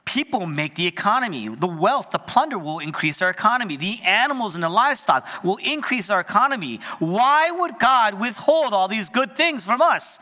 people 0.04 0.46
make 0.46 0.74
the 0.74 0.86
economy. 0.86 1.48
The 1.48 1.66
wealth, 1.66 2.10
the 2.10 2.18
plunder 2.18 2.58
will 2.58 2.78
increase 2.78 3.20
our 3.22 3.30
economy. 3.30 3.76
The 3.76 4.00
animals 4.04 4.54
and 4.54 4.62
the 4.62 4.68
livestock 4.68 5.26
will 5.44 5.58
increase 5.58 6.10
our 6.10 6.20
economy. 6.20 6.80
Why 6.98 7.50
would 7.50 7.78
God 7.78 8.14
withhold 8.14 8.72
all 8.72 8.88
these 8.88 9.08
good 9.08 9.36
things 9.36 9.64
from 9.64 9.82
us? 9.82 10.18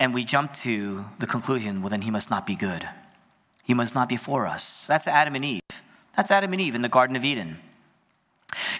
And 0.00 0.12
we 0.12 0.24
jump 0.24 0.54
to 0.54 1.04
the 1.20 1.26
conclusion 1.26 1.82
well, 1.82 1.90
then 1.90 2.02
he 2.02 2.10
must 2.10 2.30
not 2.30 2.46
be 2.46 2.56
good. 2.56 2.88
He 3.62 3.74
must 3.74 3.94
not 3.94 4.08
be 4.08 4.16
for 4.16 4.46
us. 4.46 4.86
That's 4.88 5.06
Adam 5.06 5.36
and 5.36 5.44
Eve. 5.44 5.60
That's 6.16 6.32
Adam 6.32 6.52
and 6.52 6.60
Eve 6.60 6.74
in 6.74 6.82
the 6.82 6.88
Garden 6.88 7.14
of 7.14 7.24
Eden. 7.24 7.58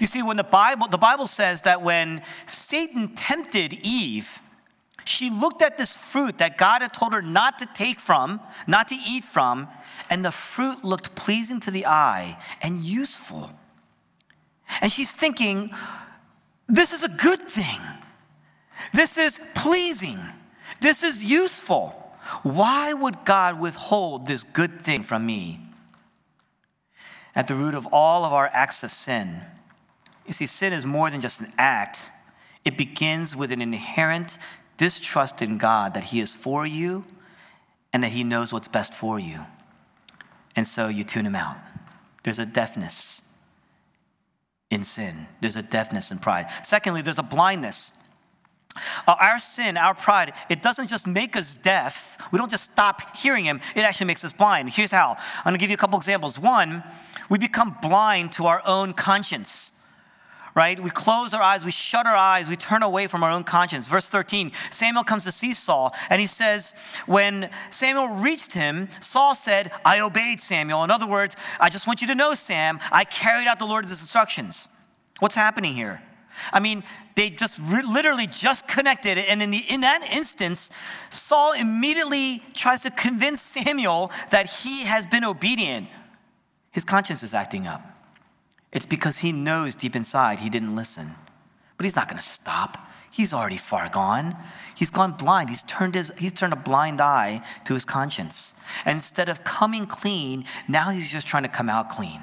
You 0.01 0.07
see, 0.07 0.23
when 0.23 0.37
the 0.37 0.43
Bible, 0.43 0.89
the 0.89 0.99
Bible 0.99 1.29
says 1.29 1.63
that 1.63 1.83
when 1.83 2.23
Satan 2.47 3.15
tempted 3.15 3.75
Eve, 3.83 4.43
she 5.05 5.31
looked 5.31 5.63
at 5.63 5.79
this 5.79 5.97
fruit 5.97 6.39
that 6.39 6.59
God 6.59 6.83
had 6.83 6.93
told 6.93 7.13
her 7.13 7.23
not 7.23 7.59
to 7.61 7.67
take 7.67 8.01
from, 8.01 8.41
not 8.67 8.89
to 8.89 8.97
eat 9.09 9.25
from, 9.25 9.69
and 10.09 10.25
the 10.25 10.31
fruit 10.31 10.85
looked 10.85 11.15
pleasing 11.15 11.61
to 11.61 11.71
the 11.71 11.87
eye 11.87 12.37
and 12.63 12.81
useful. 12.81 13.51
And 14.81 14.91
she's 14.91 15.13
thinking, 15.13 15.71
this 16.69 16.93
is 16.93 17.03
a 17.03 17.09
good 17.09 17.43
thing. 17.49 17.81
This 18.93 19.19
is 19.19 19.39
pleasing. 19.55 20.19
This 20.81 21.03
is 21.03 21.23
useful. 21.23 21.97
Why 22.43 22.93
would 22.93 23.25
God 23.25 23.61
withhold 23.61 24.27
this 24.27 24.45
good 24.45 24.81
thing 24.83 25.03
from 25.03 25.25
me? 25.27 25.61
At 27.35 27.49
the 27.49 27.55
root 27.55 27.75
of 27.75 27.87
all 27.93 28.25
of 28.25 28.33
our 28.33 28.51
acts 28.53 28.83
of 28.83 28.93
sin, 28.93 29.41
you 30.27 30.33
see, 30.33 30.47
sin 30.47 30.73
is 30.73 30.85
more 30.85 31.11
than 31.11 31.21
just 31.21 31.41
an 31.41 31.53
act, 31.59 32.11
it 32.65 32.77
begins 32.77 33.35
with 33.35 33.53
an 33.53 33.63
inherent 33.63 34.39
distrust 34.77 35.43
in 35.43 35.59
God 35.59 35.95
that 35.95 36.05
He 36.05 36.21
is 36.21 36.35
for 36.35 36.67
you 36.67 37.05
and 37.93 38.03
that 38.03 38.13
He 38.13 38.25
knows 38.25 38.53
what's 38.53 38.69
best 38.69 38.95
for 38.95 39.19
you. 39.19 39.41
And 40.57 40.67
so 40.67 40.89
you 40.89 41.05
tune 41.05 41.27
Him 41.27 41.37
out. 41.37 41.57
There's 42.23 42.39
a 42.39 42.47
deafness 42.47 43.23
in 44.71 44.83
sin, 44.85 45.27
there's 45.41 45.57
a 45.57 45.63
deafness 45.63 46.13
in 46.13 46.19
pride. 46.19 46.47
Secondly, 46.63 47.03
there's 47.03 47.19
a 47.19 47.25
blindness. 47.25 47.93
Uh, 49.07 49.17
our 49.21 49.39
sin, 49.39 49.77
our 49.77 49.95
pride, 49.95 50.33
it 50.49 50.63
doesn't 50.63 50.89
just 50.89 51.07
make 51.07 51.37
us 51.37 51.55
deaf. 51.55 52.17
We 52.33 52.39
don't 52.39 52.51
just 52.51 52.71
stop 52.71 53.17
hearing 53.17 53.45
Him, 53.45 53.61
it 53.75 53.81
actually 53.81 54.07
makes 54.07 54.25
us 54.25 54.33
blind. 54.33 54.71
Here's 54.71 54.91
how 54.91 55.17
I'm 55.39 55.45
going 55.45 55.55
to 55.55 55.59
give 55.59 55.71
you 55.71 55.75
a 55.75 55.79
couple 55.79 55.99
examples. 55.99 56.39
One, 56.39 56.83
we 57.29 57.39
become 57.39 57.77
blind 57.83 58.33
to 58.33 58.47
our 58.47 58.63
own 58.65 58.93
conscience 58.93 59.73
right? 60.55 60.83
We 60.83 60.91
close 60.91 61.33
our 61.35 61.43
eyes, 61.43 61.65
we 61.65 61.71
shut 61.71 62.07
our 62.07 62.15
eyes, 62.15 62.49
we 62.49 62.57
turn 62.57 62.83
away 62.83 63.07
from 63.07 63.23
our 63.23 63.31
own 63.31 63.45
conscience. 63.45 63.87
Verse 63.87 64.09
13 64.09 64.53
Samuel 64.71 65.05
comes 65.05 65.25
to 65.25 65.33
see 65.33 65.55
Saul, 65.55 65.95
and 66.11 66.21
he 66.21 66.27
says, 66.27 66.75
When 67.07 67.51
Samuel 67.71 68.09
reached 68.09 68.53
him, 68.53 68.89
Saul 69.01 69.35
said, 69.35 69.73
I 69.85 70.01
obeyed 70.01 70.41
Samuel. 70.41 70.85
In 70.85 70.91
other 70.91 71.07
words, 71.07 71.37
I 71.61 71.69
just 71.69 71.87
want 71.87 72.01
you 72.01 72.09
to 72.09 72.15
know, 72.15 72.35
Sam, 72.35 72.81
I 72.91 73.05
carried 73.05 73.47
out 73.47 73.59
the 73.59 73.67
Lord's 73.67 73.91
instructions. 73.91 74.69
What's 75.21 75.35
happening 75.35 75.75
here? 75.75 76.03
I 76.53 76.61
mean, 76.61 76.83
they 77.15 77.31
just 77.31 77.59
re- 77.59 77.83
literally 77.83 78.27
just 78.27 78.67
connected, 78.67 79.19
and 79.19 79.43
in, 79.43 79.51
the, 79.51 79.65
in 79.69 79.81
that 79.83 80.09
instance, 80.13 80.71
Saul 81.11 81.53
immediately 81.53 82.43
tries 82.55 82.83
to 82.83 82.91
convince 82.91 83.41
Samuel 83.43 84.11
that 84.31 84.47
he 84.47 84.85
has 84.85 85.07
been 85.07 85.25
obedient. 85.25 85.89
His 86.71 86.85
conscience 86.85 87.23
is 87.23 87.35
acting 87.35 87.67
up. 87.67 87.83
It's 88.73 88.87
because 88.87 89.19
he 89.19 89.33
knows 89.33 89.75
deep 89.75 89.97
inside 89.97 90.39
he 90.39 90.49
didn't 90.49 90.77
listen. 90.77 91.09
But 91.77 91.85
he's 91.85 91.97
not 91.97 92.09
going 92.09 92.19
to 92.19 92.23
stop. 92.23 92.79
He's 93.11 93.33
already 93.33 93.57
far 93.57 93.89
gone. 93.89 94.37
He's 94.77 94.91
gone 94.91 95.13
blind. 95.13 95.49
He's 95.49 95.63
turned, 95.63 95.97
his, 95.97 96.13
he's 96.17 96.33
turned 96.33 96.53
a 96.53 96.57
blind 96.57 97.01
eye 97.01 97.43
to 97.65 97.75
his 97.75 97.85
conscience. 97.85 98.55
And 98.85 98.97
instead 98.97 99.29
of 99.29 99.43
coming 99.43 99.87
clean, 99.87 100.45
now 100.69 100.91
he's 100.91 101.11
just 101.11 101.27
trying 101.27 101.43
to 101.43 101.49
come 101.49 101.69
out 101.69 101.89
clean. 101.89 102.21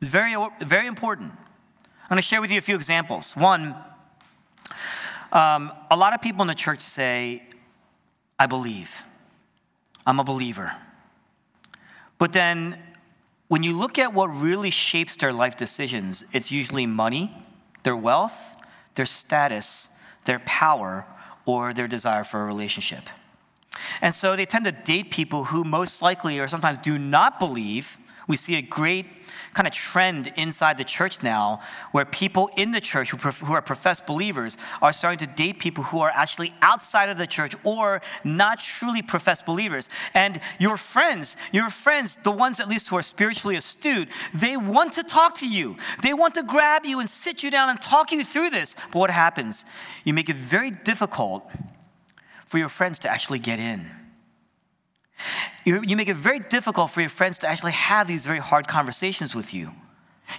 It's 0.00 0.10
very, 0.10 0.36
very 0.60 0.86
important. 0.86 1.32
I'm 2.04 2.08
going 2.10 2.18
to 2.18 2.22
share 2.22 2.42
with 2.42 2.50
you 2.50 2.58
a 2.58 2.60
few 2.60 2.74
examples. 2.74 3.34
One, 3.34 3.74
um, 5.32 5.72
a 5.90 5.96
lot 5.96 6.12
of 6.12 6.20
people 6.20 6.42
in 6.42 6.48
the 6.48 6.54
church 6.54 6.82
say, 6.82 7.42
I 8.38 8.44
believe. 8.44 9.02
I'm 10.06 10.20
a 10.20 10.24
believer. 10.24 10.70
But 12.18 12.34
then 12.34 12.78
when 13.48 13.62
you 13.62 13.72
look 13.72 13.98
at 13.98 14.12
what 14.12 14.26
really 14.26 14.68
shapes 14.68 15.16
their 15.16 15.32
life 15.32 15.56
decisions, 15.56 16.26
it's 16.34 16.50
usually 16.50 16.84
money, 16.84 17.34
their 17.84 17.96
wealth, 17.96 18.36
their 18.96 19.06
status, 19.06 19.88
their 20.26 20.40
power, 20.40 21.06
or 21.46 21.72
their 21.72 21.88
desire 21.88 22.24
for 22.24 22.42
a 22.42 22.44
relationship. 22.44 23.04
And 24.02 24.14
so 24.14 24.36
they 24.36 24.44
tend 24.44 24.66
to 24.66 24.72
date 24.72 25.10
people 25.10 25.44
who 25.44 25.64
most 25.64 26.02
likely 26.02 26.38
or 26.38 26.48
sometimes 26.48 26.76
do 26.78 26.98
not 26.98 27.38
believe. 27.38 27.96
We 28.26 28.36
see 28.36 28.56
a 28.56 28.62
great 28.62 29.06
kind 29.52 29.66
of 29.66 29.72
trend 29.72 30.32
inside 30.36 30.78
the 30.78 30.84
church 30.84 31.22
now 31.22 31.60
where 31.92 32.04
people 32.04 32.50
in 32.56 32.72
the 32.72 32.80
church 32.80 33.10
who, 33.10 33.16
who 33.16 33.52
are 33.52 33.62
professed 33.62 34.06
believers 34.06 34.58
are 34.82 34.92
starting 34.92 35.26
to 35.26 35.34
date 35.34 35.58
people 35.58 35.84
who 35.84 36.00
are 36.00 36.10
actually 36.10 36.52
outside 36.60 37.08
of 37.08 37.18
the 37.18 37.26
church 37.26 37.54
or 37.64 38.02
not 38.24 38.58
truly 38.58 39.02
professed 39.02 39.46
believers. 39.46 39.88
And 40.14 40.40
your 40.58 40.76
friends, 40.76 41.36
your 41.52 41.70
friends, 41.70 42.18
the 42.22 42.32
ones 42.32 42.60
at 42.60 42.68
least 42.68 42.88
who 42.88 42.96
are 42.96 43.02
spiritually 43.02 43.56
astute, 43.56 44.08
they 44.34 44.56
want 44.56 44.94
to 44.94 45.02
talk 45.02 45.36
to 45.36 45.48
you. 45.48 45.76
They 46.02 46.14
want 46.14 46.34
to 46.34 46.42
grab 46.42 46.84
you 46.84 47.00
and 47.00 47.08
sit 47.08 47.42
you 47.42 47.50
down 47.50 47.68
and 47.68 47.80
talk 47.80 48.12
you 48.12 48.24
through 48.24 48.50
this. 48.50 48.74
But 48.92 48.98
what 48.98 49.10
happens? 49.10 49.64
You 50.04 50.14
make 50.14 50.28
it 50.28 50.36
very 50.36 50.70
difficult 50.70 51.50
for 52.46 52.58
your 52.58 52.68
friends 52.68 53.00
to 53.00 53.08
actually 53.08 53.38
get 53.38 53.60
in. 53.60 53.90
You, 55.64 55.82
you 55.82 55.96
make 55.96 56.08
it 56.08 56.16
very 56.16 56.38
difficult 56.38 56.90
for 56.90 57.00
your 57.00 57.10
friends 57.10 57.38
to 57.38 57.48
actually 57.48 57.72
have 57.72 58.06
these 58.06 58.26
very 58.26 58.38
hard 58.38 58.68
conversations 58.68 59.34
with 59.34 59.54
you. 59.54 59.70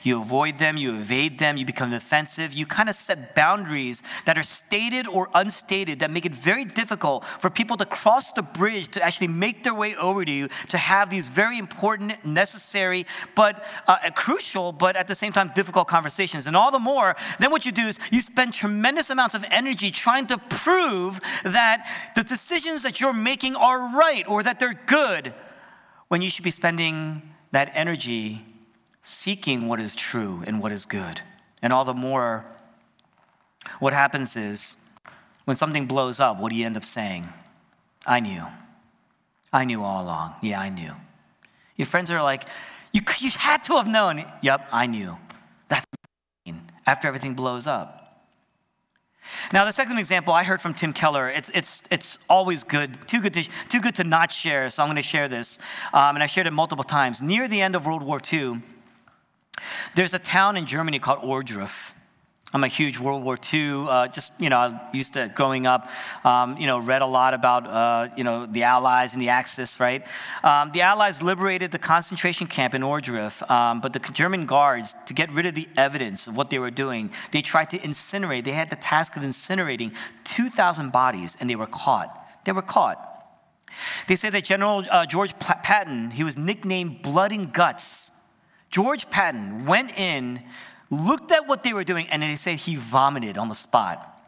You 0.03 0.21
avoid 0.21 0.57
them, 0.57 0.77
you 0.77 0.95
evade 0.95 1.39
them, 1.39 1.57
you 1.57 1.65
become 1.65 1.91
defensive. 1.91 2.53
You 2.53 2.65
kind 2.65 2.89
of 2.89 2.95
set 2.95 3.35
boundaries 3.35 4.03
that 4.25 4.37
are 4.37 4.43
stated 4.43 5.07
or 5.07 5.29
unstated 5.33 5.99
that 5.99 6.11
make 6.11 6.25
it 6.25 6.33
very 6.33 6.65
difficult 6.65 7.25
for 7.39 7.49
people 7.49 7.77
to 7.77 7.85
cross 7.85 8.31
the 8.31 8.41
bridge 8.41 8.89
to 8.89 9.01
actually 9.01 9.27
make 9.27 9.63
their 9.63 9.73
way 9.73 9.95
over 9.95 10.25
to 10.25 10.31
you 10.31 10.49
to 10.69 10.77
have 10.77 11.09
these 11.09 11.29
very 11.29 11.57
important, 11.57 12.25
necessary, 12.25 13.05
but 13.35 13.65
uh, 13.87 13.97
crucial, 14.15 14.71
but 14.71 14.95
at 14.95 15.07
the 15.07 15.15
same 15.15 15.31
time 15.31 15.51
difficult 15.55 15.87
conversations. 15.87 16.47
And 16.47 16.55
all 16.55 16.71
the 16.71 16.79
more, 16.79 17.15
then 17.39 17.51
what 17.51 17.65
you 17.65 17.71
do 17.71 17.87
is 17.87 17.99
you 18.11 18.21
spend 18.21 18.53
tremendous 18.53 19.09
amounts 19.09 19.35
of 19.35 19.45
energy 19.51 19.91
trying 19.91 20.27
to 20.27 20.37
prove 20.37 21.19
that 21.43 21.87
the 22.15 22.23
decisions 22.23 22.83
that 22.83 22.99
you're 22.99 23.13
making 23.13 23.55
are 23.55 23.97
right 23.97 24.27
or 24.27 24.43
that 24.43 24.59
they're 24.59 24.79
good 24.85 25.33
when 26.07 26.21
you 26.21 26.29
should 26.29 26.43
be 26.43 26.51
spending 26.51 27.21
that 27.51 27.71
energy 27.73 28.45
seeking 29.05 29.67
what 29.67 29.79
is 29.79 29.93
true 29.93 30.43
and 30.47 30.61
what 30.61 30.71
is 30.71 30.85
good. 30.85 31.21
And 31.61 31.71
all 31.71 31.85
the 31.85 31.93
more 31.93 32.45
what 33.79 33.93
happens 33.93 34.35
is 34.35 34.77
when 35.45 35.55
something 35.55 35.85
blows 35.85 36.19
up, 36.19 36.39
what 36.39 36.49
do 36.49 36.55
you 36.55 36.65
end 36.65 36.75
up 36.75 36.83
saying? 36.83 37.27
I 38.05 38.19
knew. 38.19 38.43
I 39.53 39.65
knew 39.65 39.83
all 39.83 40.03
along. 40.03 40.35
Yeah, 40.41 40.59
I 40.59 40.69
knew. 40.69 40.91
Your 41.75 41.85
friends 41.85 42.09
are 42.09 42.21
like, 42.21 42.45
you, 42.93 43.01
you 43.19 43.29
had 43.37 43.63
to 43.65 43.73
have 43.73 43.87
known. 43.87 44.25
Yep, 44.41 44.67
I 44.71 44.87
knew. 44.87 45.17
That's 45.67 45.85
after 46.87 47.07
everything 47.07 47.33
blows 47.33 47.67
up. 47.67 48.01
Now, 49.51 49.65
the 49.65 49.71
second 49.71 49.97
example 49.97 50.33
I 50.33 50.43
heard 50.43 50.61
from 50.61 50.73
Tim 50.73 50.93
Keller, 50.93 51.29
it's, 51.29 51.49
it's, 51.53 51.81
it's 51.89 52.19
always 52.29 52.63
good, 52.63 53.07
too 53.07 53.19
good, 53.21 53.33
to, 53.33 53.43
too 53.69 53.79
good 53.79 53.95
to 53.95 54.03
not 54.03 54.31
share, 54.31 54.69
so 54.69 54.83
I'm 54.83 54.87
going 54.87 54.97
to 54.97 55.03
share 55.03 55.27
this. 55.27 55.57
Um, 55.93 56.15
and 56.15 56.21
I 56.21 56.27
shared 56.27 56.45
it 56.45 56.51
multiple 56.51 56.83
times. 56.83 57.23
Near 57.23 57.47
the 57.47 57.59
end 57.59 57.75
of 57.75 57.87
World 57.87 58.03
War 58.03 58.21
II, 58.31 58.61
there's 59.95 60.13
a 60.13 60.19
town 60.19 60.57
in 60.57 60.65
Germany 60.65 60.99
called 60.99 61.21
Ohrdruf. 61.21 61.93
I'm 62.53 62.63
a 62.63 62.69
huge 62.69 62.99
World 62.99 63.23
War 63.23 63.37
II. 63.53 63.85
Uh, 63.89 64.07
just 64.07 64.31
you 64.39 64.49
know, 64.49 64.57
I 64.57 64.89
used 64.93 65.13
to 65.15 65.29
growing 65.35 65.67
up. 65.67 65.89
Um, 66.23 66.55
you 66.55 66.67
know, 66.67 66.79
read 66.79 67.01
a 67.01 67.05
lot 67.05 67.33
about 67.33 67.67
uh, 67.67 68.07
you 68.15 68.23
know 68.23 68.45
the 68.45 68.63
Allies 68.63 69.11
and 69.13 69.21
the 69.21 69.27
Axis. 69.27 69.77
Right. 69.77 70.05
Um, 70.41 70.71
the 70.71 70.81
Allies 70.81 71.21
liberated 71.21 71.71
the 71.73 71.79
concentration 71.79 72.47
camp 72.47 72.73
in 72.73 72.81
Ohrdruf, 72.81 73.49
um, 73.51 73.81
but 73.81 73.91
the 73.91 73.99
German 73.99 74.45
guards, 74.45 74.95
to 75.05 75.13
get 75.13 75.29
rid 75.31 75.45
of 75.45 75.53
the 75.53 75.67
evidence 75.75 76.27
of 76.27 76.37
what 76.37 76.49
they 76.49 76.59
were 76.59 76.71
doing, 76.71 77.11
they 77.33 77.41
tried 77.41 77.71
to 77.71 77.79
incinerate. 77.79 78.45
They 78.45 78.51
had 78.51 78.69
the 78.69 78.77
task 78.77 79.17
of 79.17 79.23
incinerating 79.23 79.93
2,000 80.23 80.91
bodies, 80.93 81.35
and 81.41 81.49
they 81.49 81.57
were 81.57 81.67
caught. 81.67 82.25
They 82.45 82.53
were 82.53 82.61
caught. 82.61 82.97
They 84.07 84.15
say 84.15 84.29
that 84.29 84.45
General 84.45 84.85
uh, 84.89 85.05
George 85.05 85.37
Patton, 85.39 86.11
he 86.11 86.23
was 86.23 86.37
nicknamed 86.37 87.01
Blood 87.01 87.33
and 87.33 87.51
Guts. 87.51 88.11
George 88.75 89.09
Patton 89.09 89.65
went 89.65 89.97
in 89.97 90.43
looked 90.91 91.31
at 91.31 91.47
what 91.47 91.63
they 91.63 91.71
were 91.71 91.85
doing, 91.85 92.09
and 92.09 92.21
they 92.21 92.35
say 92.35 92.57
he 92.57 92.75
vomited 92.75 93.37
on 93.37 93.47
the 93.47 93.55
spot. 93.55 94.21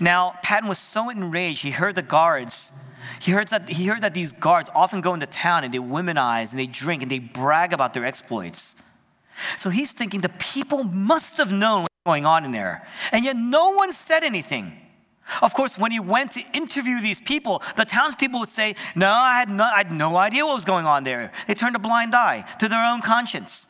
Now, 0.00 0.38
Patton 0.42 0.70
was 0.70 0.78
so 0.78 1.10
enraged, 1.10 1.60
he 1.60 1.70
heard 1.70 1.96
the 1.96 2.00
guards. 2.00 2.72
He 3.20 3.32
heard, 3.32 3.48
that, 3.48 3.68
he 3.68 3.84
heard 3.84 4.00
that 4.00 4.14
these 4.14 4.32
guards 4.32 4.70
often 4.74 5.02
go 5.02 5.12
into 5.12 5.26
town 5.26 5.64
and 5.64 5.74
they 5.74 5.78
womanize 5.78 6.52
and 6.52 6.58
they 6.58 6.66
drink 6.66 7.02
and 7.02 7.10
they 7.10 7.18
brag 7.18 7.74
about 7.74 7.92
their 7.92 8.06
exploits. 8.06 8.74
So 9.58 9.68
he's 9.68 9.92
thinking 9.92 10.22
the 10.22 10.30
people 10.30 10.82
must 10.82 11.36
have 11.36 11.52
known 11.52 11.82
what's 11.82 11.94
going 12.06 12.24
on 12.24 12.46
in 12.46 12.52
there. 12.52 12.88
And 13.12 13.22
yet 13.22 13.36
no 13.36 13.72
one 13.72 13.92
said 13.92 14.24
anything. 14.24 14.80
Of 15.42 15.54
course, 15.54 15.76
when 15.76 15.90
he 15.90 16.00
went 16.00 16.32
to 16.32 16.42
interview 16.52 17.00
these 17.00 17.20
people, 17.20 17.62
the 17.76 17.84
townspeople 17.84 18.40
would 18.40 18.48
say, 18.48 18.76
No, 18.94 19.10
I 19.10 19.38
had 19.38 19.50
no, 19.50 19.64
I 19.64 19.78
had 19.78 19.92
no 19.92 20.16
idea 20.16 20.46
what 20.46 20.54
was 20.54 20.64
going 20.64 20.86
on 20.86 21.04
there. 21.04 21.32
They 21.46 21.54
turned 21.54 21.76
a 21.76 21.80
blind 21.80 22.14
eye 22.14 22.44
to 22.60 22.68
their 22.68 22.84
own 22.84 23.02
conscience. 23.02 23.68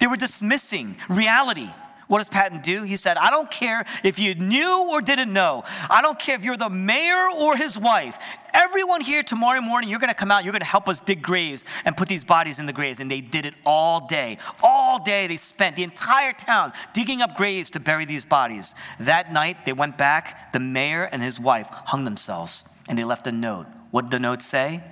They 0.00 0.06
were 0.06 0.16
dismissing 0.16 0.96
reality. 1.08 1.70
What 2.08 2.18
does 2.18 2.28
Patton 2.28 2.60
do? 2.60 2.82
He 2.82 2.96
said, 2.96 3.18
I 3.18 3.30
don't 3.30 3.50
care 3.50 3.84
if 4.02 4.18
you 4.18 4.34
knew 4.34 4.88
or 4.90 5.00
didn't 5.02 5.32
know. 5.32 5.64
I 5.88 6.00
don't 6.00 6.18
care 6.18 6.34
if 6.34 6.42
you're 6.42 6.56
the 6.56 6.70
mayor 6.70 7.28
or 7.36 7.56
his 7.56 7.78
wife. 7.78 8.18
Everyone 8.54 9.02
here 9.02 9.22
tomorrow 9.22 9.60
morning, 9.60 9.90
you're 9.90 9.98
going 9.98 10.08
to 10.08 10.14
come 10.14 10.30
out, 10.30 10.42
you're 10.42 10.52
going 10.52 10.60
to 10.60 10.66
help 10.66 10.88
us 10.88 11.00
dig 11.00 11.22
graves 11.22 11.66
and 11.84 11.94
put 11.96 12.08
these 12.08 12.24
bodies 12.24 12.58
in 12.58 12.66
the 12.66 12.72
graves. 12.72 13.00
And 13.00 13.10
they 13.10 13.20
did 13.20 13.44
it 13.44 13.54
all 13.64 14.06
day. 14.06 14.38
All 14.62 14.98
day 15.04 15.26
they 15.26 15.36
spent 15.36 15.76
the 15.76 15.82
entire 15.82 16.32
town 16.32 16.72
digging 16.94 17.20
up 17.20 17.36
graves 17.36 17.70
to 17.72 17.80
bury 17.80 18.06
these 18.06 18.24
bodies. 18.24 18.74
That 19.00 19.30
night 19.32 19.66
they 19.66 19.74
went 19.74 19.98
back. 19.98 20.52
The 20.54 20.60
mayor 20.60 21.04
and 21.04 21.22
his 21.22 21.38
wife 21.38 21.68
hung 21.70 22.04
themselves 22.04 22.64
and 22.88 22.98
they 22.98 23.04
left 23.04 23.26
a 23.26 23.32
note. 23.32 23.66
What 23.90 24.06
did 24.06 24.10
the 24.12 24.20
note 24.20 24.40
say? 24.40 24.82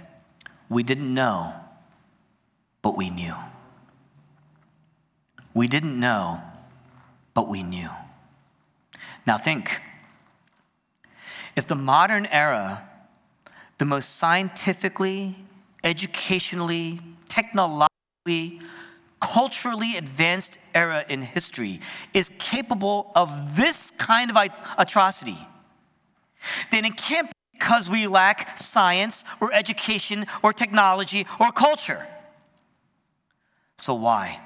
We 0.68 0.82
didn't 0.82 1.12
know, 1.12 1.54
but 2.82 2.96
we 2.96 3.08
knew. 3.08 3.34
We 5.54 5.68
didn't 5.68 5.98
know, 5.98 6.42
but 7.36 7.48
we 7.48 7.62
knew. 7.62 7.90
Now 9.26 9.36
think 9.36 9.78
if 11.54 11.66
the 11.66 11.74
modern 11.74 12.24
era, 12.26 12.82
the 13.76 13.84
most 13.84 14.16
scientifically, 14.16 15.36
educationally, 15.84 16.98
technologically, 17.28 18.60
culturally 19.20 19.98
advanced 19.98 20.58
era 20.74 21.04
in 21.10 21.20
history 21.20 21.80
is 22.14 22.30
capable 22.38 23.12
of 23.14 23.54
this 23.54 23.90
kind 23.92 24.30
of 24.30 24.36
atrocity, 24.78 25.38
then 26.70 26.86
it 26.86 26.96
can't 26.96 27.28
be 27.28 27.32
because 27.52 27.90
we 27.90 28.06
lack 28.06 28.56
science 28.58 29.24
or 29.42 29.52
education 29.52 30.26
or 30.42 30.54
technology 30.54 31.26
or 31.38 31.52
culture. 31.52 32.06
So 33.76 33.92
why? 33.92 34.40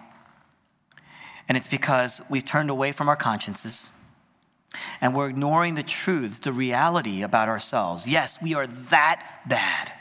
And 1.50 1.56
it's 1.56 1.66
because 1.66 2.22
we've 2.30 2.44
turned 2.44 2.70
away 2.70 2.92
from 2.92 3.08
our 3.08 3.16
consciences 3.16 3.90
and 5.00 5.16
we're 5.16 5.28
ignoring 5.28 5.74
the 5.74 5.82
truths, 5.82 6.38
the 6.38 6.52
reality 6.52 7.22
about 7.22 7.48
ourselves. 7.48 8.06
Yes, 8.06 8.40
we 8.40 8.54
are 8.54 8.68
that 8.68 9.40
bad. 9.48 9.92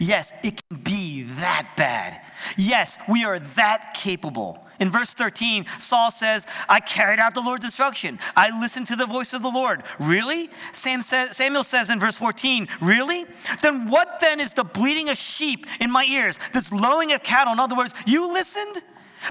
Yes, 0.00 0.32
it 0.42 0.60
can 0.68 0.78
be 0.78 1.22
that 1.22 1.74
bad. 1.76 2.20
Yes, 2.56 2.98
we 3.08 3.24
are 3.24 3.38
that 3.38 3.94
capable. 3.94 4.66
In 4.80 4.90
verse 4.90 5.14
13, 5.14 5.64
Saul 5.78 6.10
says, 6.10 6.44
I 6.68 6.80
carried 6.80 7.20
out 7.20 7.34
the 7.34 7.40
Lord's 7.40 7.64
instruction. 7.64 8.18
I 8.34 8.58
listened 8.58 8.88
to 8.88 8.96
the 8.96 9.06
voice 9.06 9.34
of 9.34 9.42
the 9.42 9.48
Lord. 9.48 9.84
Really? 10.00 10.50
Samuel 10.72 11.62
says 11.62 11.88
in 11.88 12.00
verse 12.00 12.16
14, 12.16 12.66
Really? 12.80 13.26
Then 13.62 13.88
what 13.88 14.18
then 14.18 14.40
is 14.40 14.52
the 14.54 14.64
bleating 14.64 15.08
of 15.08 15.16
sheep 15.16 15.68
in 15.78 15.88
my 15.88 16.04
ears, 16.10 16.40
this 16.52 16.72
lowing 16.72 17.12
of 17.12 17.22
cattle? 17.22 17.52
In 17.52 17.60
other 17.60 17.76
words, 17.76 17.94
you 18.06 18.32
listened? 18.32 18.82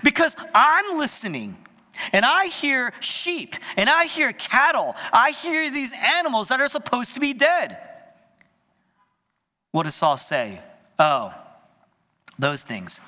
Because 0.04 0.36
I'm 0.54 0.98
listening 0.98 1.58
and 2.14 2.26
I 2.26 2.48
hear 2.48 2.94
sheep 3.00 3.56
and 3.76 3.90
I 3.90 4.06
hear 4.06 4.34
cattle. 4.34 4.96
I 5.12 5.32
hear 5.32 5.72
these 5.72 5.94
animals 5.94 6.50
that 6.50 6.62
are 6.62 6.68
supposed 6.68 7.14
to 7.16 7.20
be 7.20 7.34
dead. 7.34 7.78
What 9.72 9.84
does 9.84 9.96
Saul 9.96 10.18
say? 10.18 10.60
Oh, 11.00 11.34
those 12.40 12.64
things. 12.64 13.00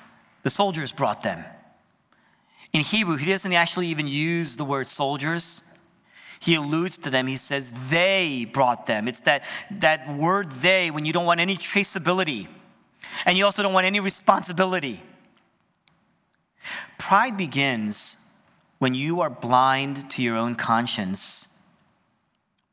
The 0.42 0.50
soldiers 0.50 0.92
brought 0.92 1.22
them. 1.22 1.44
In 2.72 2.82
Hebrew, 2.82 3.16
he 3.16 3.26
doesn't 3.30 3.52
actually 3.52 3.88
even 3.88 4.06
use 4.06 4.56
the 4.56 4.64
word 4.64 4.86
soldiers. 4.86 5.62
He 6.38 6.54
alludes 6.54 6.96
to 6.98 7.10
them. 7.10 7.26
He 7.26 7.36
says, 7.36 7.72
they 7.90 8.46
brought 8.50 8.86
them. 8.86 9.08
It's 9.08 9.20
that, 9.22 9.44
that 9.72 10.14
word 10.16 10.50
they 10.52 10.90
when 10.90 11.04
you 11.04 11.12
don't 11.12 11.26
want 11.26 11.40
any 11.40 11.56
traceability 11.56 12.48
and 13.26 13.36
you 13.36 13.44
also 13.44 13.62
don't 13.62 13.72
want 13.72 13.86
any 13.86 14.00
responsibility. 14.00 15.02
Pride 16.98 17.36
begins 17.36 18.18
when 18.78 18.94
you 18.94 19.20
are 19.20 19.30
blind 19.30 20.10
to 20.10 20.22
your 20.22 20.36
own 20.36 20.54
conscience. 20.54 21.48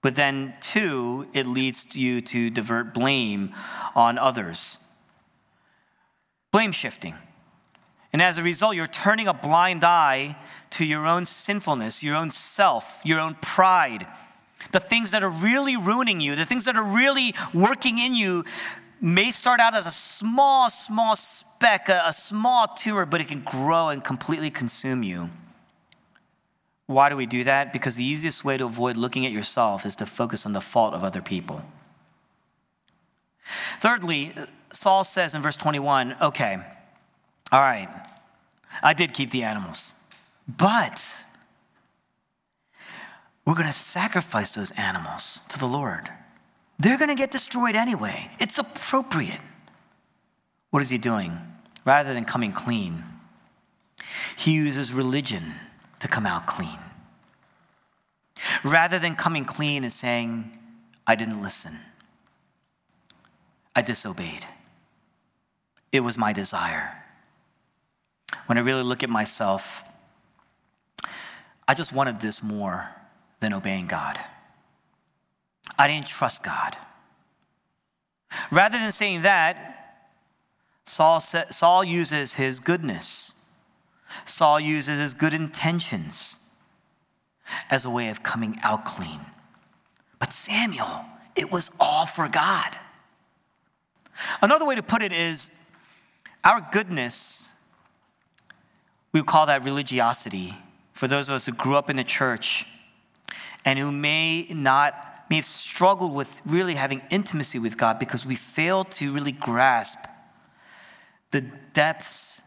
But 0.01 0.15
then, 0.15 0.53
two, 0.61 1.27
it 1.33 1.45
leads 1.45 1.95
you 1.95 2.21
to 2.21 2.49
divert 2.49 2.93
blame 2.93 3.53
on 3.95 4.17
others. 4.17 4.77
Blame 6.51 6.71
shifting. 6.71 7.15
And 8.13 8.21
as 8.21 8.37
a 8.37 8.43
result, 8.43 8.75
you're 8.75 8.87
turning 8.87 9.27
a 9.27 9.33
blind 9.33 9.83
eye 9.83 10.37
to 10.71 10.85
your 10.85 11.05
own 11.05 11.25
sinfulness, 11.25 12.03
your 12.03 12.15
own 12.15 12.31
self, 12.31 13.01
your 13.03 13.19
own 13.19 13.35
pride. 13.41 14.07
The 14.71 14.79
things 14.79 15.11
that 15.11 15.23
are 15.23 15.29
really 15.29 15.77
ruining 15.77 16.21
you, 16.21 16.35
the 16.35 16.45
things 16.45 16.65
that 16.65 16.75
are 16.75 16.83
really 16.83 17.35
working 17.53 17.99
in 17.99 18.15
you, 18.15 18.45
may 19.01 19.31
start 19.31 19.59
out 19.59 19.75
as 19.75 19.85
a 19.85 19.91
small, 19.91 20.69
small 20.69 21.15
speck, 21.15 21.89
a, 21.89 22.03
a 22.07 22.13
small 22.13 22.67
tumor, 22.67 23.05
but 23.05 23.21
it 23.21 23.27
can 23.27 23.41
grow 23.41 23.89
and 23.89 24.03
completely 24.03 24.49
consume 24.49 25.03
you. 25.03 25.29
Why 26.87 27.09
do 27.09 27.17
we 27.17 27.25
do 27.25 27.43
that? 27.43 27.73
Because 27.73 27.95
the 27.95 28.03
easiest 28.03 28.45
way 28.45 28.57
to 28.57 28.65
avoid 28.65 28.97
looking 28.97 29.25
at 29.25 29.31
yourself 29.31 29.85
is 29.85 29.95
to 29.97 30.05
focus 30.05 30.45
on 30.45 30.53
the 30.53 30.61
fault 30.61 30.93
of 30.93 31.03
other 31.03 31.21
people. 31.21 31.61
Thirdly, 33.79 34.33
Saul 34.71 35.03
says 35.03 35.35
in 35.35 35.41
verse 35.41 35.57
21 35.57 36.15
okay, 36.21 36.57
all 37.51 37.61
right, 37.61 37.89
I 38.81 38.93
did 38.93 39.13
keep 39.13 39.31
the 39.31 39.43
animals, 39.43 39.93
but 40.47 41.23
we're 43.45 43.53
going 43.53 43.67
to 43.67 43.73
sacrifice 43.73 44.55
those 44.55 44.71
animals 44.71 45.39
to 45.49 45.59
the 45.59 45.65
Lord. 45.65 46.09
They're 46.79 46.97
going 46.97 47.09
to 47.09 47.15
get 47.15 47.31
destroyed 47.31 47.75
anyway. 47.75 48.29
It's 48.39 48.59
appropriate. 48.59 49.39
What 50.69 50.81
is 50.81 50.89
he 50.89 50.97
doing? 50.97 51.37
Rather 51.85 52.13
than 52.13 52.25
coming 52.25 52.51
clean, 52.51 53.03
he 54.35 54.53
uses 54.53 54.93
religion 54.93 55.43
to 55.99 56.07
come 56.07 56.25
out 56.25 56.45
clean. 56.45 56.79
Rather 58.63 58.99
than 58.99 59.15
coming 59.15 59.45
clean 59.45 59.83
and 59.83 59.91
saying, 59.91 60.51
I 61.07 61.15
didn't 61.15 61.41
listen, 61.41 61.73
I 63.75 63.81
disobeyed. 63.81 64.45
It 65.91 66.01
was 66.01 66.17
my 66.17 66.33
desire. 66.33 66.93
When 68.45 68.57
I 68.57 68.61
really 68.61 68.83
look 68.83 69.03
at 69.03 69.09
myself, 69.09 69.83
I 71.67 71.73
just 71.73 71.93
wanted 71.93 72.19
this 72.19 72.43
more 72.43 72.89
than 73.39 73.53
obeying 73.53 73.87
God. 73.87 74.19
I 75.77 75.87
didn't 75.87 76.07
trust 76.07 76.43
God. 76.43 76.77
Rather 78.51 78.77
than 78.77 78.91
saying 78.91 79.23
that, 79.23 80.05
Saul, 80.85 81.19
Saul 81.19 81.83
uses 81.83 82.33
his 82.33 82.59
goodness. 82.59 83.35
Saul 84.25 84.59
uses 84.59 84.99
his 84.99 85.13
good 85.13 85.33
intentions. 85.33 86.39
as 87.69 87.85
a 87.85 87.89
way 87.89 88.09
of 88.09 88.23
coming 88.23 88.57
out 88.63 88.85
clean. 88.85 89.19
But 90.19 90.33
Samuel, 90.33 91.05
it 91.35 91.51
was 91.51 91.71
all 91.79 92.05
for 92.05 92.27
God. 92.27 92.77
Another 94.41 94.65
way 94.65 94.75
to 94.75 94.83
put 94.83 95.01
it 95.01 95.13
is 95.13 95.51
our 96.43 96.67
goodness, 96.71 97.51
we 99.11 99.21
call 99.21 99.45
that 99.47 99.63
religiosity. 99.63 100.55
For 100.93 101.07
those 101.07 101.29
of 101.29 101.35
us 101.35 101.45
who 101.45 101.51
grew 101.51 101.75
up 101.75 101.89
in 101.89 101.97
the 101.97 102.03
church 102.03 102.65
and 103.65 103.77
who 103.77 103.91
may 103.91 104.47
not, 104.49 104.95
may 105.29 105.37
have 105.37 105.45
struggled 105.45 106.13
with 106.13 106.41
really 106.45 106.75
having 106.75 107.01
intimacy 107.09 107.59
with 107.59 107.77
God 107.77 107.99
because 107.99 108.25
we 108.25 108.35
fail 108.35 108.83
to 108.85 109.11
really 109.11 109.31
grasp 109.31 109.99
the 111.31 111.41
depths 111.73 112.41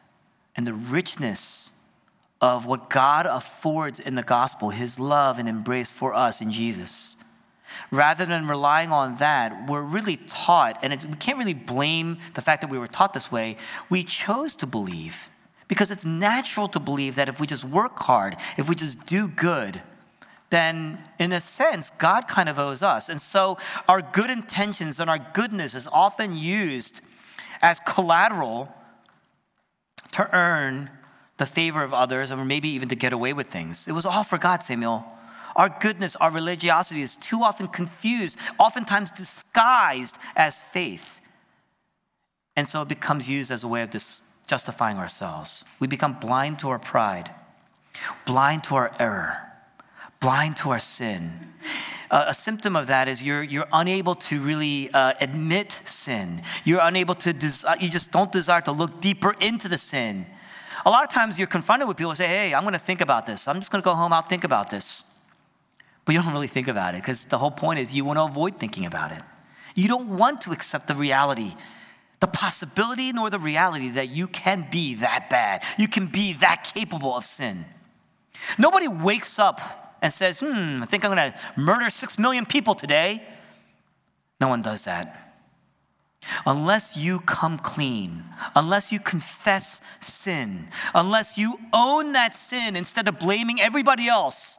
and 0.56 0.66
the 0.66 0.74
richness 0.74 1.72
of 2.40 2.66
what 2.66 2.88
God 2.88 3.26
affords 3.26 4.00
in 4.00 4.14
the 4.14 4.22
gospel, 4.22 4.70
his 4.70 4.98
love 4.98 5.38
and 5.38 5.48
embrace 5.48 5.90
for 5.90 6.14
us 6.14 6.40
in 6.40 6.50
Jesus. 6.50 7.16
Rather 7.90 8.24
than 8.24 8.48
relying 8.48 8.90
on 8.90 9.14
that, 9.16 9.68
we're 9.68 9.82
really 9.82 10.16
taught, 10.16 10.78
and 10.82 10.92
we 11.04 11.16
can't 11.16 11.38
really 11.38 11.54
blame 11.54 12.18
the 12.34 12.42
fact 12.42 12.62
that 12.62 12.70
we 12.70 12.78
were 12.78 12.88
taught 12.88 13.12
this 13.12 13.30
way. 13.30 13.56
We 13.90 14.04
chose 14.04 14.56
to 14.56 14.66
believe 14.66 15.28
because 15.68 15.90
it's 15.90 16.04
natural 16.04 16.66
to 16.68 16.80
believe 16.80 17.14
that 17.16 17.28
if 17.28 17.40
we 17.40 17.46
just 17.46 17.64
work 17.64 17.98
hard, 17.98 18.36
if 18.56 18.68
we 18.68 18.74
just 18.74 19.06
do 19.06 19.28
good, 19.28 19.80
then 20.50 20.98
in 21.18 21.32
a 21.32 21.40
sense, 21.40 21.90
God 21.90 22.26
kind 22.26 22.48
of 22.48 22.58
owes 22.58 22.82
us. 22.82 23.08
And 23.08 23.20
so 23.20 23.58
our 23.88 24.02
good 24.02 24.30
intentions 24.30 25.00
and 25.00 25.08
our 25.08 25.18
goodness 25.32 25.74
is 25.74 25.88
often 25.90 26.36
used 26.36 27.00
as 27.62 27.80
collateral 27.80 28.72
to 30.12 30.28
earn 30.34 30.90
the 31.36 31.46
favor 31.46 31.82
of 31.82 31.94
others, 31.94 32.30
or 32.30 32.44
maybe 32.44 32.68
even 32.68 32.88
to 32.88 32.94
get 32.94 33.12
away 33.12 33.32
with 33.32 33.46
things. 33.46 33.88
It 33.88 33.92
was 33.92 34.04
all 34.04 34.24
for 34.24 34.36
God, 34.36 34.62
Samuel. 34.62 35.04
Our 35.56 35.68
goodness, 35.80 36.14
our 36.16 36.30
religiosity 36.30 37.00
is 37.00 37.16
too 37.16 37.42
often 37.42 37.66
confused, 37.68 38.38
oftentimes 38.58 39.10
disguised 39.10 40.18
as 40.36 40.60
faith. 40.60 41.20
And 42.56 42.68
so 42.68 42.82
it 42.82 42.88
becomes 42.88 43.28
used 43.28 43.50
as 43.50 43.64
a 43.64 43.68
way 43.68 43.82
of 43.82 43.90
dis- 43.90 44.22
justifying 44.46 44.98
ourselves. 44.98 45.64
We 45.78 45.86
become 45.86 46.14
blind 46.20 46.58
to 46.58 46.70
our 46.70 46.78
pride, 46.78 47.30
blind 48.26 48.64
to 48.64 48.74
our 48.74 48.92
error, 48.98 49.49
blind 50.20 50.56
to 50.58 50.70
our 50.70 50.78
sin. 50.78 51.32
Uh, 52.10 52.24
a 52.28 52.34
symptom 52.34 52.76
of 52.76 52.88
that 52.88 53.08
is 53.08 53.22
you're, 53.22 53.42
you're 53.42 53.68
unable 53.72 54.14
to 54.14 54.40
really 54.40 54.90
uh, 54.92 55.14
admit 55.20 55.80
sin. 55.84 56.42
You're 56.64 56.80
unable 56.82 57.14
to, 57.16 57.30
you 57.80 57.88
just 57.88 58.10
don't 58.10 58.30
desire 58.30 58.60
to 58.62 58.72
look 58.72 59.00
deeper 59.00 59.34
into 59.40 59.68
the 59.68 59.78
sin. 59.78 60.26
A 60.84 60.90
lot 60.90 61.04
of 61.04 61.10
times 61.10 61.38
you're 61.38 61.48
confronted 61.48 61.88
with 61.88 61.96
people 61.96 62.10
who 62.10 62.16
say, 62.16 62.26
hey, 62.26 62.54
I'm 62.54 62.64
going 62.64 62.74
to 62.74 62.78
think 62.78 63.00
about 63.00 63.26
this. 63.26 63.48
I'm 63.48 63.56
just 63.56 63.70
going 63.70 63.82
to 63.82 63.84
go 63.84 63.94
home, 63.94 64.12
I'll 64.12 64.22
think 64.22 64.44
about 64.44 64.70
this. 64.70 65.04
But 66.04 66.14
you 66.14 66.22
don't 66.22 66.32
really 66.32 66.48
think 66.48 66.68
about 66.68 66.94
it 66.94 67.02
because 67.02 67.24
the 67.24 67.38
whole 67.38 67.50
point 67.50 67.78
is 67.78 67.94
you 67.94 68.04
want 68.04 68.18
to 68.18 68.24
avoid 68.24 68.56
thinking 68.56 68.86
about 68.86 69.12
it. 69.12 69.22
You 69.74 69.88
don't 69.88 70.16
want 70.16 70.40
to 70.42 70.52
accept 70.52 70.88
the 70.88 70.96
reality, 70.96 71.54
the 72.18 72.26
possibility 72.26 73.12
nor 73.12 73.30
the 73.30 73.38
reality 73.38 73.90
that 73.90 74.08
you 74.08 74.26
can 74.26 74.66
be 74.70 74.96
that 74.96 75.30
bad. 75.30 75.62
You 75.78 75.86
can 75.86 76.08
be 76.08 76.32
that 76.34 76.70
capable 76.74 77.16
of 77.16 77.24
sin. 77.24 77.64
Nobody 78.58 78.88
wakes 78.88 79.38
up 79.38 79.79
and 80.02 80.12
says, 80.12 80.40
hmm, 80.40 80.82
I 80.82 80.86
think 80.86 81.04
I'm 81.04 81.14
going 81.14 81.32
to 81.32 81.38
murder 81.56 81.90
six 81.90 82.18
million 82.18 82.46
people 82.46 82.74
today. 82.74 83.22
No 84.40 84.48
one 84.48 84.62
does 84.62 84.84
that. 84.84 85.30
Unless 86.46 86.96
you 86.96 87.20
come 87.20 87.58
clean, 87.58 88.24
unless 88.54 88.92
you 88.92 89.00
confess 89.00 89.80
sin, 90.00 90.68
unless 90.94 91.38
you 91.38 91.58
own 91.72 92.12
that 92.12 92.34
sin 92.34 92.76
instead 92.76 93.08
of 93.08 93.18
blaming 93.18 93.60
everybody 93.60 94.06
else, 94.06 94.58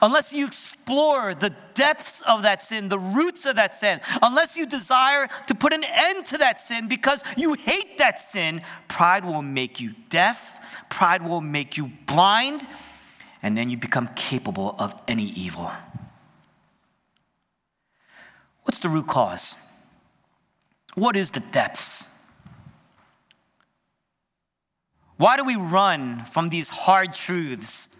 unless 0.00 0.32
you 0.32 0.46
explore 0.46 1.34
the 1.34 1.54
depths 1.74 2.22
of 2.22 2.42
that 2.42 2.62
sin, 2.62 2.88
the 2.88 2.98
roots 2.98 3.44
of 3.44 3.56
that 3.56 3.74
sin, 3.74 4.00
unless 4.22 4.56
you 4.56 4.64
desire 4.66 5.28
to 5.46 5.54
put 5.54 5.72
an 5.72 5.84
end 5.84 6.24
to 6.26 6.38
that 6.38 6.60
sin 6.60 6.88
because 6.88 7.22
you 7.36 7.52
hate 7.54 7.98
that 7.98 8.18
sin, 8.18 8.62
pride 8.88 9.24
will 9.24 9.42
make 9.42 9.80
you 9.80 9.94
deaf, 10.08 10.58
pride 10.88 11.22
will 11.22 11.42
make 11.42 11.76
you 11.76 11.90
blind, 12.06 12.66
and 13.44 13.58
then 13.58 13.68
you 13.68 13.76
become 13.76 14.08
capable 14.16 14.74
of 14.78 14.98
any 15.06 15.26
evil. 15.26 15.70
What's 18.62 18.78
the 18.78 18.88
root 18.88 19.06
cause? 19.06 19.54
What 20.94 21.14
is 21.14 21.30
the 21.30 21.40
depths? 21.40 22.08
Why 25.18 25.36
do 25.36 25.44
we 25.44 25.56
run 25.56 26.24
from 26.24 26.48
these 26.48 26.70
hard 26.70 27.12
truths? 27.12 27.90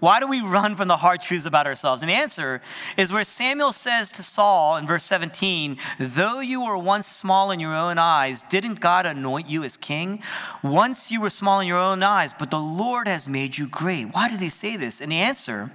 Why 0.00 0.20
do 0.20 0.26
we 0.26 0.40
run 0.40 0.76
from 0.76 0.88
the 0.88 0.96
hard 0.96 1.20
truths 1.20 1.46
about 1.46 1.66
ourselves? 1.66 2.02
And 2.02 2.10
the 2.10 2.14
answer 2.14 2.62
is 2.96 3.12
where 3.12 3.24
Samuel 3.24 3.72
says 3.72 4.10
to 4.12 4.22
Saul 4.22 4.76
in 4.76 4.86
verse 4.86 5.04
17, 5.04 5.76
Though 5.98 6.40
you 6.40 6.64
were 6.64 6.78
once 6.78 7.06
small 7.06 7.50
in 7.50 7.58
your 7.58 7.74
own 7.74 7.98
eyes, 7.98 8.42
didn't 8.48 8.76
God 8.76 9.06
anoint 9.06 9.48
you 9.48 9.64
as 9.64 9.76
king? 9.76 10.22
Once 10.62 11.10
you 11.10 11.20
were 11.20 11.30
small 11.30 11.60
in 11.60 11.66
your 11.66 11.78
own 11.78 12.02
eyes, 12.02 12.32
but 12.32 12.50
the 12.50 12.58
Lord 12.58 13.08
has 13.08 13.26
made 13.26 13.58
you 13.58 13.66
great. 13.66 14.14
Why 14.14 14.28
did 14.28 14.40
he 14.40 14.48
say 14.48 14.76
this? 14.76 15.00
And 15.00 15.10
the 15.10 15.16
answer 15.16 15.70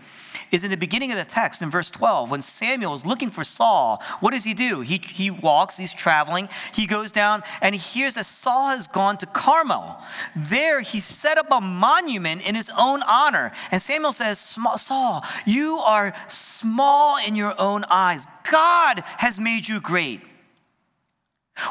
is 0.52 0.63
in 0.63 0.72
the 0.72 0.78
beginning 0.78 1.12
of 1.12 1.17
the 1.17 1.26
text 1.26 1.62
in 1.62 1.69
verse 1.69 1.89
12. 1.89 2.32
When 2.32 2.41
Samuel 2.41 2.93
is 2.93 3.06
looking 3.06 3.30
for 3.30 3.43
Saul, 3.43 4.02
what 4.19 4.34
does 4.34 4.43
he 4.43 4.54
do? 4.54 4.82
He, 4.82 4.98
he 4.98 5.32
walks, 5.32 5.78
he's 5.78 5.93
traveling, 5.93 6.50
he 6.74 6.86
goes 6.88 7.12
down, 7.12 7.43
and 7.62 7.76
he 7.76 7.80
hears 7.80 8.15
that 8.15 8.26
Saul 8.26 8.69
has 8.69 8.88
gone 8.88 9.17
to 9.17 9.26
Carmel. 9.26 9.98
There, 10.36 10.82
he 10.82 11.00
set 11.00 11.38
up 11.38 11.48
a 11.52 11.62
monument 11.62 12.48
in 12.48 12.56
his 12.56 12.72
own 12.78 13.04
honor. 13.04 13.52
And 13.72 13.82
Samuel 13.82 14.12
says, 14.12 14.39
Saul, 14.78 15.24
you 15.46 15.78
are 15.78 16.13
small 16.28 17.17
in 17.26 17.36
your 17.36 17.60
own 17.60 17.86
eyes. 17.89 18.28
God 18.50 19.04
has 19.17 19.39
made 19.39 19.67
you 19.67 19.80
great. 19.82 20.22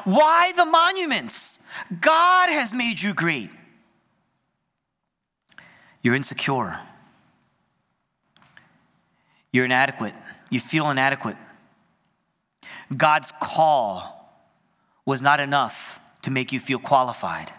Why 0.04 0.52
the 0.56 0.64
monuments? 0.64 1.58
God 2.00 2.50
has 2.50 2.72
made 2.72 3.00
you 3.00 3.14
great. 3.14 3.50
You're 6.02 6.14
insecure. 6.14 6.78
You're 9.52 9.66
inadequate. 9.66 10.14
You 10.50 10.60
feel 10.60 10.90
inadequate. 10.90 11.36
God's 12.96 13.32
call 13.40 14.18
was 15.04 15.20
not 15.20 15.40
enough 15.40 16.00
to 16.22 16.30
make 16.30 16.52
you 16.52 16.60
feel 16.60 16.78
qualified. 16.78 17.52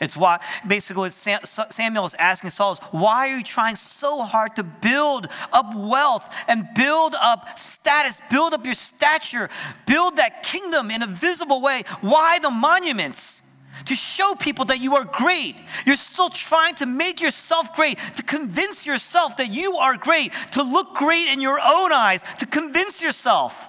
It's 0.00 0.16
why, 0.16 0.40
basically, 0.66 1.00
what 1.00 1.12
Samuel 1.12 2.04
is 2.04 2.14
asking 2.14 2.50
Saul 2.50 2.72
is, 2.72 2.78
why 2.90 3.30
are 3.30 3.38
you 3.38 3.42
trying 3.42 3.74
so 3.74 4.22
hard 4.22 4.54
to 4.56 4.62
build 4.62 5.28
up 5.52 5.74
wealth 5.74 6.32
and 6.46 6.68
build 6.74 7.14
up 7.14 7.58
status, 7.58 8.20
build 8.30 8.52
up 8.52 8.66
your 8.66 8.74
stature, 8.74 9.48
build 9.86 10.16
that 10.16 10.42
kingdom 10.42 10.90
in 10.90 11.02
a 11.02 11.06
visible 11.06 11.62
way? 11.62 11.84
Why 12.02 12.38
the 12.38 12.50
monuments? 12.50 13.42
To 13.86 13.94
show 13.94 14.34
people 14.34 14.64
that 14.66 14.80
you 14.80 14.96
are 14.96 15.04
great. 15.04 15.56
You're 15.86 15.96
still 15.96 16.30
trying 16.30 16.74
to 16.76 16.86
make 16.86 17.20
yourself 17.20 17.74
great, 17.74 17.98
to 18.16 18.22
convince 18.22 18.86
yourself 18.86 19.36
that 19.36 19.52
you 19.52 19.76
are 19.76 19.96
great, 19.96 20.32
to 20.52 20.62
look 20.62 20.94
great 20.94 21.28
in 21.28 21.40
your 21.40 21.58
own 21.60 21.92
eyes, 21.92 22.24
to 22.38 22.46
convince 22.46 23.02
yourself 23.02 23.68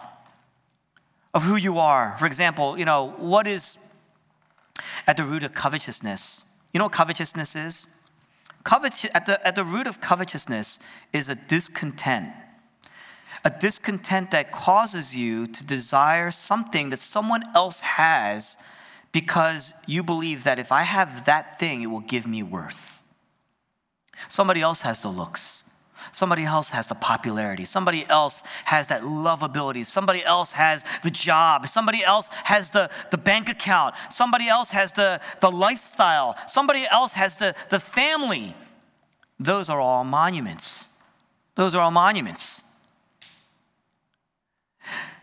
of 1.33 1.43
who 1.43 1.55
you 1.55 1.79
are. 1.79 2.15
For 2.17 2.25
example, 2.25 2.77
you 2.77 2.85
know, 2.85 3.13
what 3.17 3.47
is 3.47 3.77
at 5.07 5.17
the 5.17 5.23
root 5.23 5.43
of 5.43 5.53
covetousness? 5.53 6.43
You 6.73 6.79
know 6.79 6.85
what 6.85 6.93
covetousness 6.93 7.55
is? 7.55 7.87
At, 8.71 9.25
the, 9.25 9.39
at 9.47 9.55
the 9.55 9.63
root 9.63 9.87
of 9.87 10.01
covetousness 10.01 10.79
is 11.13 11.29
a 11.29 11.35
discontent. 11.35 12.29
A 13.45 13.49
discontent 13.49 14.31
that 14.31 14.51
causes 14.51 15.15
you 15.15 15.47
to 15.47 15.63
desire 15.63 16.29
something 16.29 16.89
that 16.89 16.99
someone 16.99 17.43
else 17.55 17.79
has 17.81 18.57
because 19.11 19.73
you 19.85 20.03
believe 20.03 20.43
that 20.43 20.59
if 20.59 20.71
I 20.71 20.83
have 20.83 21.25
that 21.25 21.59
thing, 21.59 21.81
it 21.81 21.87
will 21.87 21.99
give 21.99 22.27
me 22.27 22.43
worth. 22.43 23.01
Somebody 24.27 24.61
else 24.61 24.81
has 24.81 25.01
the 25.01 25.09
looks. 25.09 25.63
Somebody 26.11 26.43
else 26.43 26.69
has 26.71 26.87
the 26.87 26.95
popularity. 26.95 27.65
Somebody 27.65 28.05
else 28.07 28.43
has 28.65 28.87
that 28.87 29.01
lovability. 29.03 29.85
Somebody 29.85 30.23
else 30.23 30.51
has 30.51 30.83
the 31.03 31.11
job. 31.11 31.67
Somebody 31.67 32.03
else 32.03 32.29
has 32.43 32.69
the, 32.69 32.89
the 33.11 33.17
bank 33.17 33.49
account. 33.49 33.95
Somebody 34.09 34.47
else 34.47 34.69
has 34.71 34.93
the, 34.93 35.21
the 35.39 35.51
lifestyle. 35.51 36.35
Somebody 36.47 36.85
else 36.89 37.13
has 37.13 37.35
the, 37.35 37.55
the 37.69 37.79
family. 37.79 38.55
Those 39.39 39.69
are 39.69 39.79
all 39.79 40.03
monuments. 40.03 40.87
Those 41.55 41.75
are 41.75 41.81
all 41.81 41.91
monuments. 41.91 42.63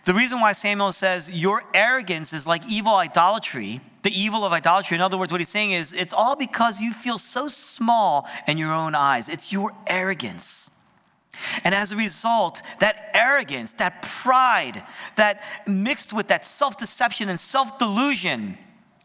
The 0.07 0.15
reason 0.15 0.41
why 0.41 0.53
Samuel 0.53 0.93
says 0.93 1.29
your 1.29 1.65
arrogance 1.75 2.33
is 2.33 2.47
like 2.47 2.65
evil 2.69 2.95
idolatry, 2.95 3.81
the 4.05 4.11
evil 4.17 4.45
of 4.45 4.53
idolatry, 4.53 4.95
in 4.95 5.01
other 5.01 5.19
words, 5.19 5.33
what 5.33 5.41
he's 5.41 5.49
saying 5.49 5.73
is 5.73 5.93
it's 5.93 6.13
all 6.13 6.37
because 6.37 6.81
you 6.81 6.93
feel 6.93 7.19
so 7.19 7.49
small 7.49 8.29
in 8.47 8.57
your 8.57 8.73
own 8.73 8.95
eyes. 8.95 9.29
It's 9.29 9.53
your 9.53 9.73
arrogance. 9.89 10.71
And 11.65 11.75
as 11.75 11.91
a 11.91 11.97
result, 11.97 12.63
that 12.79 13.11
arrogance, 13.15 13.73
that 13.75 14.01
pride, 14.03 14.81
that 15.17 15.43
mixed 15.67 16.13
with 16.13 16.29
that 16.29 16.45
self 16.45 16.79
deception 16.79 17.29
and 17.29 17.39
self 17.39 17.77
delusion, 17.81 18.57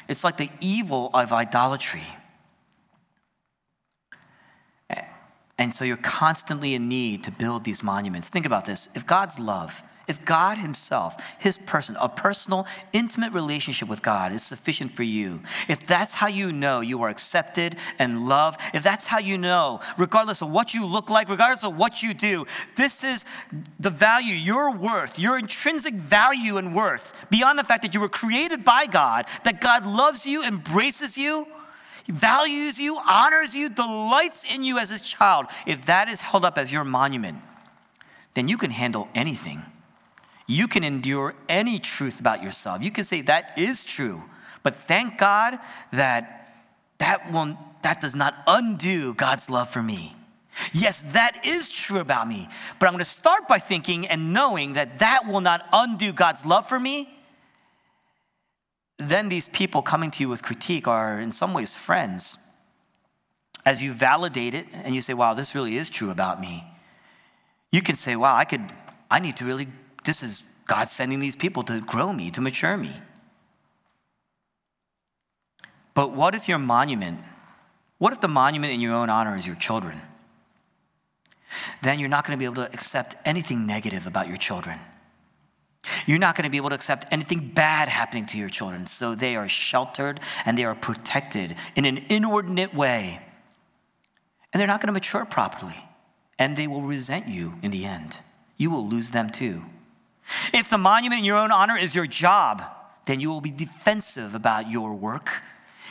it's 0.08 0.24
like 0.24 0.38
the 0.38 0.52
evil 0.60 1.10
of 1.16 1.34
idolatry. 1.34 2.06
And 5.58 5.74
so 5.74 5.84
you're 5.84 5.98
constantly 5.98 6.76
in 6.76 6.88
need 6.88 7.24
to 7.24 7.32
build 7.32 7.64
these 7.64 7.82
monuments. 7.82 8.30
Think 8.30 8.46
about 8.46 8.66
this. 8.66 8.90
If 8.96 9.06
God's 9.06 9.40
love, 9.40 9.84
if 10.08 10.24
God 10.26 10.58
Himself, 10.58 11.22
His 11.40 11.58
person, 11.58 11.96
a 12.00 12.10
personal, 12.10 12.66
intimate 12.94 13.34
relationship 13.34 13.88
with 13.88 14.02
God 14.02 14.34
is 14.34 14.44
sufficient 14.44 14.92
for 14.92 15.04
you, 15.04 15.42
if 15.68 15.86
that's 15.86 16.14
how 16.14 16.28
you 16.28 16.52
know 16.52 16.82
you 16.82 17.02
are 17.04 17.10
accepted 17.10 17.78
and 18.00 18.28
loved, 18.28 18.60
if 18.74 18.84
that's 18.84 19.06
how 19.06 19.20
you 19.20 19.38
know, 19.38 19.80
regardless 19.98 20.42
of 20.42 20.50
what 20.50 20.74
you 20.74 20.86
look 20.86 21.10
like, 21.10 21.30
regardless 21.30 21.64
of 21.64 21.78
what 21.78 22.02
you 22.02 22.14
do, 22.14 22.46
this 22.76 23.04
is 23.04 23.26
the 23.80 23.90
value, 23.90 24.34
your 24.34 24.72
worth, 24.72 25.20
your 25.20 25.38
intrinsic 25.38 25.94
value 25.94 26.58
and 26.58 26.76
worth, 26.76 27.14
beyond 27.30 27.58
the 27.58 27.64
fact 27.64 27.84
that 27.84 27.94
you 27.94 28.00
were 28.00 28.10
created 28.10 28.66
by 28.66 28.86
God, 28.86 29.26
that 29.44 29.62
God 29.62 29.86
loves 29.86 30.26
you, 30.26 30.44
embraces 30.44 31.18
you. 31.18 31.48
Values 32.08 32.80
you, 32.80 32.98
honors 32.98 33.56
you, 33.56 33.70
delights 33.70 34.44
in 34.52 34.64
you 34.64 34.80
as 34.80 34.90
his 34.90 35.02
child. 35.02 35.46
If 35.68 35.86
that 35.86 36.10
is 36.10 36.20
held 36.20 36.44
up 36.44 36.58
as 36.58 36.72
your 36.72 36.84
monument, 36.84 37.38
then 38.34 38.48
you 38.48 38.58
can 38.58 38.72
handle 38.72 39.08
anything 39.14 39.62
you 40.52 40.68
can 40.68 40.84
endure 40.84 41.34
any 41.48 41.80
truth 41.80 42.20
about 42.20 42.44
yourself. 42.44 42.82
You 42.82 42.92
can 42.92 43.04
say 43.04 43.22
that 43.22 43.58
is 43.58 43.84
true. 43.84 44.22
But 44.64 44.76
thank 44.76 45.18
God 45.18 45.58
that 45.94 46.54
that 47.00 47.32
will 47.32 47.58
that 47.82 48.00
does 48.00 48.14
not 48.14 48.36
undo 48.46 49.14
God's 49.16 49.50
love 49.50 49.70
for 49.70 49.82
me. 49.82 50.16
Yes, 50.74 51.04
that 51.14 51.46
is 51.46 51.70
true 51.70 52.00
about 52.00 52.28
me. 52.28 52.48
But 52.78 52.88
I'm 52.88 52.94
going 52.94 53.00
to 53.00 53.10
start 53.10 53.48
by 53.48 53.58
thinking 53.58 54.08
and 54.08 54.34
knowing 54.34 54.74
that 54.74 55.00
that 55.00 55.26
will 55.26 55.42
not 55.42 55.66
undo 55.72 56.12
God's 56.12 56.46
love 56.46 56.68
for 56.68 56.80
me. 56.80 57.10
Then 58.98 59.30
these 59.30 59.48
people 59.48 59.82
coming 59.82 60.12
to 60.12 60.20
you 60.22 60.30
with 60.30 60.44
critique 60.44 60.88
are 60.88 61.20
in 61.20 61.32
some 61.32 61.54
ways 61.54 61.74
friends. 61.74 62.38
As 63.66 63.82
you 63.82 63.94
validate 63.94 64.54
it 64.54 64.68
and 64.74 64.94
you 64.94 65.02
say, 65.02 65.14
wow, 65.14 65.34
this 65.34 65.56
really 65.56 65.78
is 65.78 65.90
true 65.90 66.12
about 66.12 66.40
me, 66.40 66.64
you 67.72 67.82
can 67.82 67.96
say, 67.96 68.16
wow, 68.16 68.36
I 68.36 68.44
could, 68.46 68.62
I 69.10 69.20
need 69.20 69.38
to 69.38 69.46
really 69.46 69.68
this 70.04 70.24
is 70.24 70.44
God 70.66 70.90
sending 70.90 71.20
these 71.20 71.36
people 71.36 71.64
to 71.64 71.82
grow 71.82 72.12
me, 72.12 72.32
to 72.32 72.42
mature 72.42 72.78
me. 72.78 72.96
But 75.94 76.14
what 76.14 76.36
if 76.36 76.48
your 76.48 76.60
monument, 76.60 77.20
what 77.98 78.14
if 78.14 78.22
the 78.22 78.28
monument 78.28 78.74
in 78.74 78.80
your 78.80 78.94
own 78.94 79.10
honor 79.10 79.38
is 79.38 79.46
your 79.46 79.58
children? 79.58 80.00
Then 81.82 82.00
you're 82.00 82.10
not 82.10 82.26
going 82.26 82.38
to 82.38 82.40
be 82.40 82.46
able 82.46 82.64
to 82.64 82.74
accept 82.74 83.16
anything 83.26 83.66
negative 83.66 84.08
about 84.08 84.28
your 84.28 84.38
children. 84.38 84.80
You're 86.06 86.20
not 86.20 86.36
going 86.36 86.44
to 86.44 86.50
be 86.50 86.58
able 86.58 86.70
to 86.70 86.76
accept 86.76 87.06
anything 87.12 87.52
bad 87.54 87.90
happening 87.90 88.26
to 88.28 88.38
your 88.38 88.50
children. 88.50 88.86
So 88.86 89.16
they 89.16 89.36
are 89.36 89.50
sheltered 89.50 90.20
and 90.46 90.58
they 90.58 90.64
are 90.64 90.76
protected 90.76 91.56
in 91.76 91.86
an 91.86 92.06
inordinate 92.10 92.74
way. 92.74 93.20
And 94.54 94.60
they're 94.60 94.68
not 94.68 94.80
going 94.80 94.88
to 94.88 94.94
mature 94.94 95.26
properly. 95.26 95.76
And 96.38 96.56
they 96.56 96.68
will 96.68 96.82
resent 96.82 97.28
you 97.28 97.56
in 97.62 97.72
the 97.72 97.86
end. 97.86 98.20
You 98.58 98.70
will 98.70 98.88
lose 98.88 99.10
them 99.10 99.30
too. 99.30 99.64
If 100.54 100.70
the 100.70 100.78
monument 100.78 101.20
in 101.20 101.26
your 101.26 101.38
own 101.38 101.52
honor 101.52 101.78
is 101.78 101.96
your 101.96 102.08
job, 102.08 102.64
then 103.06 103.20
you 103.20 103.30
will 103.30 103.42
be 103.42 103.52
defensive 103.52 104.36
about 104.36 104.70
your 104.70 104.94
work. 104.94 105.44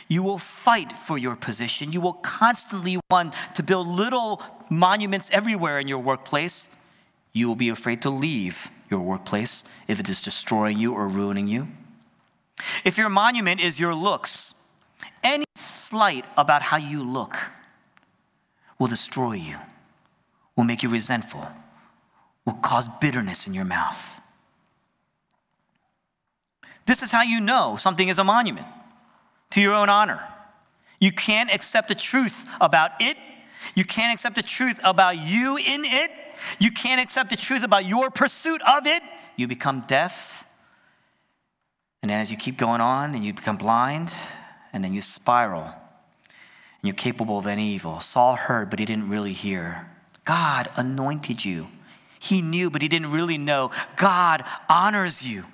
You 0.07 0.23
will 0.23 0.39
fight 0.39 0.91
for 0.91 1.17
your 1.17 1.35
position. 1.35 1.93
You 1.93 2.01
will 2.01 2.13
constantly 2.13 2.99
want 3.09 3.33
to 3.55 3.63
build 3.63 3.87
little 3.87 4.41
monuments 4.69 5.29
everywhere 5.31 5.79
in 5.79 5.87
your 5.87 5.99
workplace. 5.99 6.69
You 7.33 7.47
will 7.47 7.55
be 7.55 7.69
afraid 7.69 8.01
to 8.01 8.09
leave 8.09 8.69
your 8.89 8.99
workplace 8.99 9.63
if 9.87 9.99
it 9.99 10.09
is 10.09 10.21
destroying 10.21 10.77
you 10.77 10.93
or 10.93 11.07
ruining 11.07 11.47
you. 11.47 11.67
If 12.83 12.97
your 12.97 13.09
monument 13.09 13.61
is 13.61 13.79
your 13.79 13.95
looks, 13.95 14.53
any 15.23 15.45
slight 15.55 16.25
about 16.37 16.61
how 16.61 16.77
you 16.77 17.03
look 17.03 17.37
will 18.79 18.87
destroy 18.87 19.33
you, 19.33 19.57
will 20.55 20.63
make 20.63 20.83
you 20.83 20.89
resentful, 20.89 21.47
will 22.45 22.53
cause 22.53 22.87
bitterness 22.99 23.47
in 23.47 23.53
your 23.53 23.65
mouth. 23.65 24.20
This 26.91 27.03
is 27.03 27.09
how 27.09 27.21
you 27.21 27.39
know 27.39 27.77
something 27.77 28.09
is 28.09 28.19
a 28.19 28.23
monument 28.25 28.67
to 29.51 29.61
your 29.61 29.73
own 29.73 29.87
honor. 29.87 30.19
You 30.99 31.13
can't 31.13 31.49
accept 31.49 31.87
the 31.87 31.95
truth 31.95 32.45
about 32.59 32.99
it. 32.99 33.15
You 33.75 33.85
can't 33.85 34.13
accept 34.13 34.35
the 34.35 34.43
truth 34.43 34.77
about 34.83 35.17
you 35.17 35.55
in 35.55 35.85
it. 35.85 36.11
You 36.59 36.69
can't 36.69 36.99
accept 36.99 37.29
the 37.29 37.37
truth 37.37 37.63
about 37.63 37.85
your 37.85 38.09
pursuit 38.09 38.61
of 38.67 38.87
it. 38.87 39.01
You 39.37 39.47
become 39.47 39.85
deaf. 39.87 40.45
And 42.03 42.11
as 42.11 42.29
you 42.29 42.35
keep 42.35 42.57
going 42.57 42.81
on 42.81 43.15
and 43.15 43.23
you 43.23 43.33
become 43.33 43.55
blind, 43.55 44.13
and 44.73 44.83
then 44.83 44.93
you 44.93 44.99
spiral, 44.99 45.63
and 45.63 46.83
you're 46.83 46.93
capable 46.93 47.37
of 47.37 47.47
any 47.47 47.69
evil. 47.73 48.01
Saul 48.01 48.35
heard, 48.35 48.69
but 48.69 48.79
he 48.79 48.85
didn't 48.85 49.07
really 49.07 49.31
hear. 49.31 49.89
God 50.25 50.69
anointed 50.75 51.45
you. 51.45 51.69
He 52.19 52.41
knew, 52.41 52.69
but 52.69 52.81
he 52.81 52.89
didn't 52.89 53.13
really 53.13 53.37
know. 53.37 53.71
God 53.95 54.43
honors 54.67 55.25
you. 55.25 55.45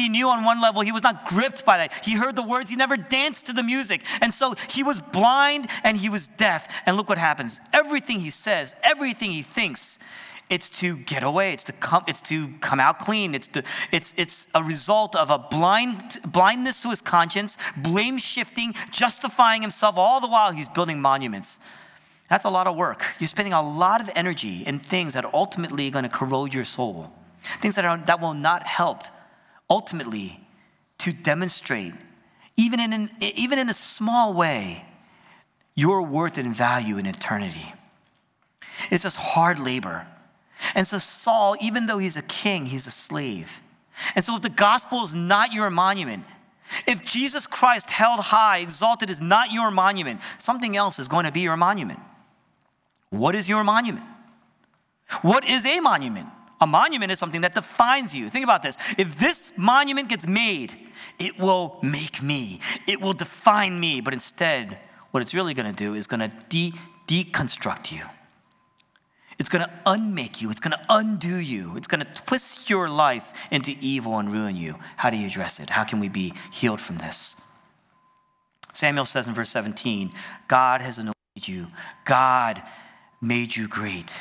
He 0.00 0.08
knew 0.08 0.30
on 0.30 0.44
one 0.44 0.62
level 0.62 0.80
he 0.80 0.92
was 0.92 1.02
not 1.02 1.26
gripped 1.26 1.66
by 1.66 1.76
that. 1.76 1.92
He 2.02 2.14
heard 2.14 2.34
the 2.34 2.42
words, 2.42 2.70
he 2.70 2.76
never 2.76 2.96
danced 2.96 3.46
to 3.46 3.52
the 3.52 3.62
music. 3.62 4.02
And 4.22 4.32
so 4.32 4.54
he 4.70 4.82
was 4.82 4.98
blind 5.02 5.66
and 5.84 5.94
he 5.94 6.08
was 6.08 6.26
deaf. 6.26 6.66
And 6.86 6.96
look 6.96 7.10
what 7.10 7.18
happens. 7.18 7.60
Everything 7.74 8.18
he 8.18 8.30
says, 8.30 8.74
everything 8.82 9.30
he 9.30 9.42
thinks, 9.42 9.98
it's 10.48 10.70
to 10.80 10.96
get 10.96 11.22
away, 11.22 11.52
it's 11.52 11.64
to 11.64 11.72
come, 11.72 12.02
it's 12.08 12.22
to 12.22 12.48
come 12.60 12.80
out 12.80 12.98
clean. 12.98 13.34
It's 13.34 13.46
to, 13.48 13.62
it's 13.92 14.14
it's 14.16 14.48
a 14.54 14.64
result 14.64 15.14
of 15.16 15.28
a 15.28 15.38
blind 15.38 16.18
blindness 16.24 16.80
to 16.82 16.90
his 16.90 17.02
conscience, 17.02 17.58
blame 17.76 18.16
shifting, 18.16 18.74
justifying 18.90 19.60
himself 19.60 19.98
all 19.98 20.18
the 20.20 20.28
while 20.28 20.50
he's 20.50 20.68
building 20.68 20.98
monuments. 20.98 21.60
That's 22.30 22.46
a 22.46 22.50
lot 22.50 22.66
of 22.66 22.74
work. 22.74 23.04
You're 23.18 23.28
spending 23.28 23.52
a 23.52 23.62
lot 23.62 24.00
of 24.00 24.10
energy 24.14 24.64
in 24.66 24.78
things 24.78 25.12
that 25.14 25.26
are 25.26 25.34
ultimately 25.34 25.90
going 25.90 26.04
to 26.04 26.08
corrode 26.08 26.54
your 26.54 26.64
soul. 26.64 27.12
Things 27.60 27.74
that 27.74 27.84
are 27.84 27.98
that 28.06 28.20
will 28.20 28.34
not 28.34 28.66
help 28.66 29.02
ultimately 29.70 30.40
to 30.98 31.12
demonstrate, 31.12 31.94
even 32.56 32.80
in, 32.80 32.92
an, 32.92 33.10
even 33.20 33.58
in 33.58 33.70
a 33.70 33.74
small 33.74 34.34
way, 34.34 34.84
your 35.74 36.02
worth 36.02 36.36
and 36.36 36.54
value 36.54 36.98
in 36.98 37.06
eternity. 37.06 37.72
It's 38.90 39.04
just 39.04 39.16
hard 39.16 39.58
labor. 39.58 40.06
And 40.74 40.86
so, 40.86 40.98
Saul, 40.98 41.56
even 41.60 41.86
though 41.86 41.98
he's 41.98 42.16
a 42.16 42.22
king, 42.22 42.66
he's 42.66 42.86
a 42.86 42.90
slave. 42.90 43.62
And 44.14 44.24
so, 44.24 44.36
if 44.36 44.42
the 44.42 44.50
gospel 44.50 45.04
is 45.04 45.14
not 45.14 45.52
your 45.52 45.70
monument, 45.70 46.24
if 46.86 47.04
Jesus 47.04 47.46
Christ 47.46 47.90
held 47.90 48.20
high, 48.20 48.58
exalted 48.58 49.10
is 49.10 49.20
not 49.20 49.52
your 49.52 49.70
monument, 49.70 50.20
something 50.38 50.76
else 50.76 50.98
is 50.98 51.08
going 51.08 51.24
to 51.24 51.32
be 51.32 51.40
your 51.40 51.56
monument. 51.56 52.00
What 53.10 53.34
is 53.34 53.48
your 53.48 53.64
monument? 53.64 54.06
What 55.22 55.48
is 55.48 55.66
a 55.66 55.80
monument? 55.80 56.28
A 56.60 56.66
monument 56.66 57.10
is 57.10 57.18
something 57.18 57.40
that 57.40 57.54
defines 57.54 58.14
you. 58.14 58.28
Think 58.28 58.44
about 58.44 58.62
this. 58.62 58.76
If 58.98 59.18
this 59.18 59.52
monument 59.56 60.08
gets 60.08 60.26
made, 60.26 60.76
it 61.18 61.38
will 61.38 61.78
make 61.82 62.22
me, 62.22 62.60
it 62.86 63.00
will 63.00 63.14
define 63.14 63.78
me. 63.78 64.00
But 64.00 64.12
instead, 64.12 64.78
what 65.10 65.22
it's 65.22 65.34
really 65.34 65.54
going 65.54 65.72
to 65.72 65.76
do 65.76 65.94
is 65.94 66.06
going 66.06 66.20
to 66.20 66.36
de- 66.48 66.74
deconstruct 67.08 67.90
you. 67.92 68.02
It's 69.38 69.48
going 69.48 69.64
to 69.64 69.70
unmake 69.86 70.42
you. 70.42 70.50
It's 70.50 70.60
going 70.60 70.72
to 70.72 70.84
undo 70.90 71.36
you. 71.36 71.74
It's 71.76 71.86
going 71.86 72.04
to 72.04 72.22
twist 72.22 72.68
your 72.68 72.90
life 72.90 73.32
into 73.50 73.74
evil 73.80 74.18
and 74.18 74.30
ruin 74.30 74.54
you. 74.54 74.76
How 74.96 75.08
do 75.08 75.16
you 75.16 75.26
address 75.26 75.60
it? 75.60 75.70
How 75.70 75.82
can 75.82 75.98
we 75.98 76.10
be 76.10 76.34
healed 76.52 76.80
from 76.80 76.98
this? 76.98 77.36
Samuel 78.74 79.06
says 79.06 79.28
in 79.28 79.34
verse 79.34 79.48
17 79.48 80.12
God 80.46 80.82
has 80.82 80.98
anointed 80.98 81.14
you, 81.46 81.68
God 82.04 82.62
made 83.22 83.56
you 83.56 83.66
great. 83.66 84.12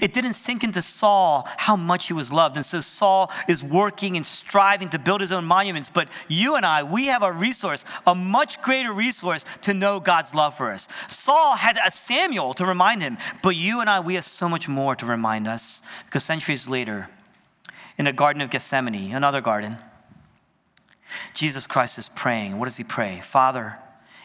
It 0.00 0.12
didn't 0.12 0.34
sink 0.34 0.64
into 0.64 0.82
Saul 0.82 1.48
how 1.56 1.76
much 1.76 2.06
he 2.06 2.12
was 2.12 2.32
loved. 2.32 2.56
And 2.56 2.64
so 2.64 2.80
Saul 2.80 3.30
is 3.48 3.62
working 3.62 4.16
and 4.16 4.26
striving 4.26 4.88
to 4.90 4.98
build 4.98 5.20
his 5.20 5.32
own 5.32 5.44
monuments. 5.44 5.90
But 5.90 6.08
you 6.28 6.56
and 6.56 6.64
I, 6.64 6.82
we 6.82 7.06
have 7.06 7.22
a 7.22 7.32
resource, 7.32 7.84
a 8.06 8.14
much 8.14 8.60
greater 8.62 8.92
resource 8.92 9.44
to 9.62 9.74
know 9.74 10.00
God's 10.00 10.34
love 10.34 10.56
for 10.56 10.70
us. 10.70 10.88
Saul 11.08 11.56
had 11.56 11.78
a 11.84 11.90
Samuel 11.90 12.54
to 12.54 12.66
remind 12.66 13.02
him, 13.02 13.18
but 13.42 13.56
you 13.56 13.80
and 13.80 13.90
I, 13.90 14.00
we 14.00 14.14
have 14.14 14.24
so 14.24 14.48
much 14.48 14.68
more 14.68 14.94
to 14.96 15.06
remind 15.06 15.48
us. 15.48 15.82
Because 16.06 16.24
centuries 16.24 16.68
later, 16.68 17.08
in 17.98 18.06
the 18.06 18.12
Garden 18.12 18.42
of 18.42 18.50
Gethsemane, 18.50 19.14
another 19.14 19.40
garden, 19.40 19.78
Jesus 21.32 21.66
Christ 21.66 21.98
is 21.98 22.08
praying. 22.08 22.58
What 22.58 22.64
does 22.64 22.76
he 22.76 22.84
pray? 22.84 23.20
Father, 23.20 23.78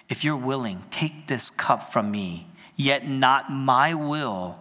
if 0.10 0.24
you're 0.24 0.36
willing, 0.36 0.82
take 0.90 1.28
this 1.28 1.52
cup 1.52 1.92
from 1.92 2.10
me, 2.10 2.48
yet 2.76 3.08
not 3.08 3.52
my 3.52 3.94
will 3.94 4.58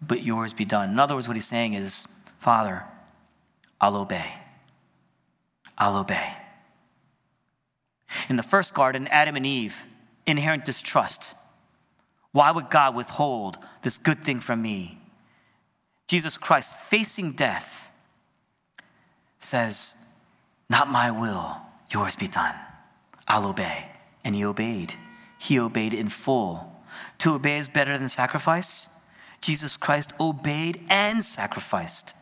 but 0.00 0.22
yours 0.22 0.52
be 0.52 0.64
done. 0.64 0.90
In 0.90 0.98
other 0.98 1.14
words, 1.14 1.28
what 1.28 1.36
he's 1.36 1.46
saying 1.46 1.74
is, 1.74 2.06
Father, 2.38 2.84
I'll 3.80 3.96
obey. 3.96 4.32
I'll 5.78 5.96
obey. 5.96 6.34
In 8.28 8.36
the 8.36 8.42
first 8.42 8.74
garden, 8.74 9.08
Adam 9.08 9.36
and 9.36 9.46
Eve, 9.46 9.84
inherent 10.26 10.64
distrust. 10.64 11.34
Why 12.32 12.50
would 12.50 12.70
God 12.70 12.94
withhold 12.94 13.58
this 13.82 13.98
good 13.98 14.22
thing 14.22 14.40
from 14.40 14.62
me? 14.62 14.98
Jesus 16.08 16.38
Christ, 16.38 16.74
facing 16.74 17.32
death, 17.32 17.88
says, 19.40 19.94
Not 20.70 20.88
my 20.88 21.10
will, 21.10 21.56
yours 21.90 22.16
be 22.16 22.28
done. 22.28 22.54
I'll 23.26 23.48
obey. 23.48 23.86
And 24.24 24.34
he 24.34 24.44
obeyed. 24.44 24.94
He 25.38 25.58
obeyed 25.58 25.94
in 25.94 26.08
full 26.08 26.72
to 27.18 27.34
obey 27.34 27.58
is 27.58 27.68
better 27.68 27.96
than 27.98 28.08
sacrifice? 28.08 28.88
Jesus 29.40 29.76
Christ 29.76 30.12
obeyed 30.18 30.80
and 30.88 31.24
sacrificed. 31.24 32.14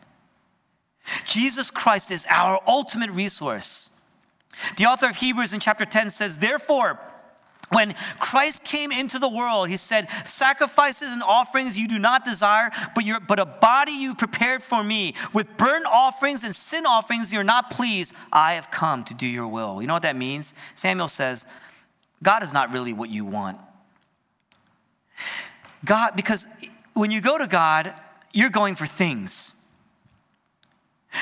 Jesus 1.25 1.71
Christ 1.71 2.11
is 2.11 2.25
our 2.29 2.59
ultimate 2.67 3.11
resource. 3.11 3.89
The 4.77 4.85
author 4.85 5.07
of 5.07 5.15
Hebrews 5.15 5.53
in 5.53 5.59
chapter 5.59 5.85
10 5.85 6.09
says, 6.09 6.37
Therefore, 6.37 6.99
when 7.69 7.95
Christ 8.19 8.63
came 8.63 8.91
into 8.91 9.17
the 9.17 9.27
world, 9.27 9.69
he 9.69 9.77
said, 9.77 10.07
Sacrifices 10.23 11.11
and 11.11 11.23
offerings 11.23 11.77
you 11.77 11.87
do 11.87 11.97
not 11.97 12.23
desire, 12.23 12.71
but, 12.93 13.03
you 13.03 13.19
but 13.19 13.39
a 13.39 13.45
body 13.45 13.91
you 13.91 14.13
prepared 14.13 14.61
for 14.61 14.83
me. 14.83 15.15
With 15.33 15.57
burnt 15.57 15.85
offerings 15.85 16.43
and 16.43 16.55
sin 16.55 16.85
offerings 16.85 17.33
you're 17.33 17.43
not 17.43 17.71
pleased. 17.71 18.13
I 18.31 18.53
have 18.53 18.69
come 18.69 19.03
to 19.05 19.13
do 19.13 19.27
your 19.27 19.47
will. 19.47 19.81
You 19.81 19.87
know 19.87 19.93
what 19.93 20.03
that 20.03 20.15
means? 20.15 20.53
Samuel 20.75 21.07
says, 21.07 21.45
God 22.21 22.43
is 22.43 22.53
not 22.53 22.71
really 22.71 22.93
what 22.93 23.09
you 23.09 23.25
want. 23.25 23.59
God, 25.83 26.15
because 26.15 26.47
when 26.95 27.11
you 27.11 27.21
go 27.21 27.37
to 27.37 27.45
God, 27.45 27.93
you're 28.33 28.49
going 28.49 28.75
for 28.75 28.87
things. 28.87 29.53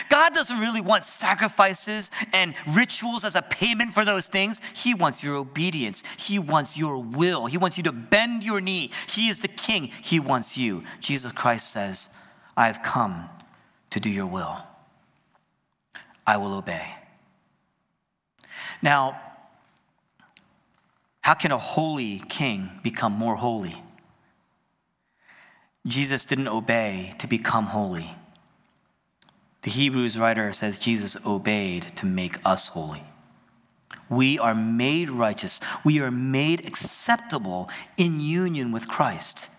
God 0.09 0.33
doesn't 0.33 0.59
really 0.59 0.81
want 0.81 1.05
sacrifices 1.05 2.09
and 2.31 2.55
rituals 2.73 3.23
as 3.23 3.35
a 3.35 3.41
payment 3.41 3.93
for 3.93 4.05
those 4.05 4.27
things. 4.27 4.59
He 4.75 4.93
wants 4.93 5.23
your 5.23 5.35
obedience. 5.35 6.03
He 6.17 6.39
wants 6.39 6.77
your 6.77 6.97
will. 6.97 7.45
He 7.45 7.57
wants 7.57 7.77
you 7.77 7.83
to 7.83 7.91
bend 7.91 8.43
your 8.43 8.61
knee. 8.61 8.91
He 9.07 9.29
is 9.29 9.39
the 9.39 9.47
king. 9.47 9.91
He 10.01 10.19
wants 10.19 10.57
you. 10.57 10.83
Jesus 10.99 11.31
Christ 11.31 11.71
says, 11.71 12.09
I 12.57 12.67
have 12.67 12.81
come 12.81 13.29
to 13.91 13.99
do 13.99 14.09
your 14.09 14.25
will. 14.25 14.57
I 16.25 16.37
will 16.37 16.53
obey. 16.55 16.87
Now, 18.81 19.19
how 21.21 21.35
can 21.35 21.51
a 21.51 21.57
holy 21.57 22.19
king 22.29 22.69
become 22.83 23.13
more 23.13 23.35
holy? 23.35 23.81
Jesus 25.85 26.25
didn't 26.25 26.47
obey 26.47 27.13
to 27.19 27.27
become 27.27 27.65
holy. 27.65 28.09
The 29.63 29.71
Hebrews 29.71 30.17
writer 30.17 30.51
says 30.51 30.77
Jesus 30.77 31.17
obeyed 31.25 31.95
to 31.97 32.05
make 32.05 32.37
us 32.45 32.67
holy. 32.67 33.03
We 34.09 34.39
are 34.39 34.55
made 34.55 35.09
righteous. 35.09 35.59
We 35.83 35.99
are 35.99 36.11
made 36.11 36.65
acceptable 36.65 37.69
in 37.97 38.19
union 38.19 38.71
with 38.71 38.87
Christ. 38.87 39.49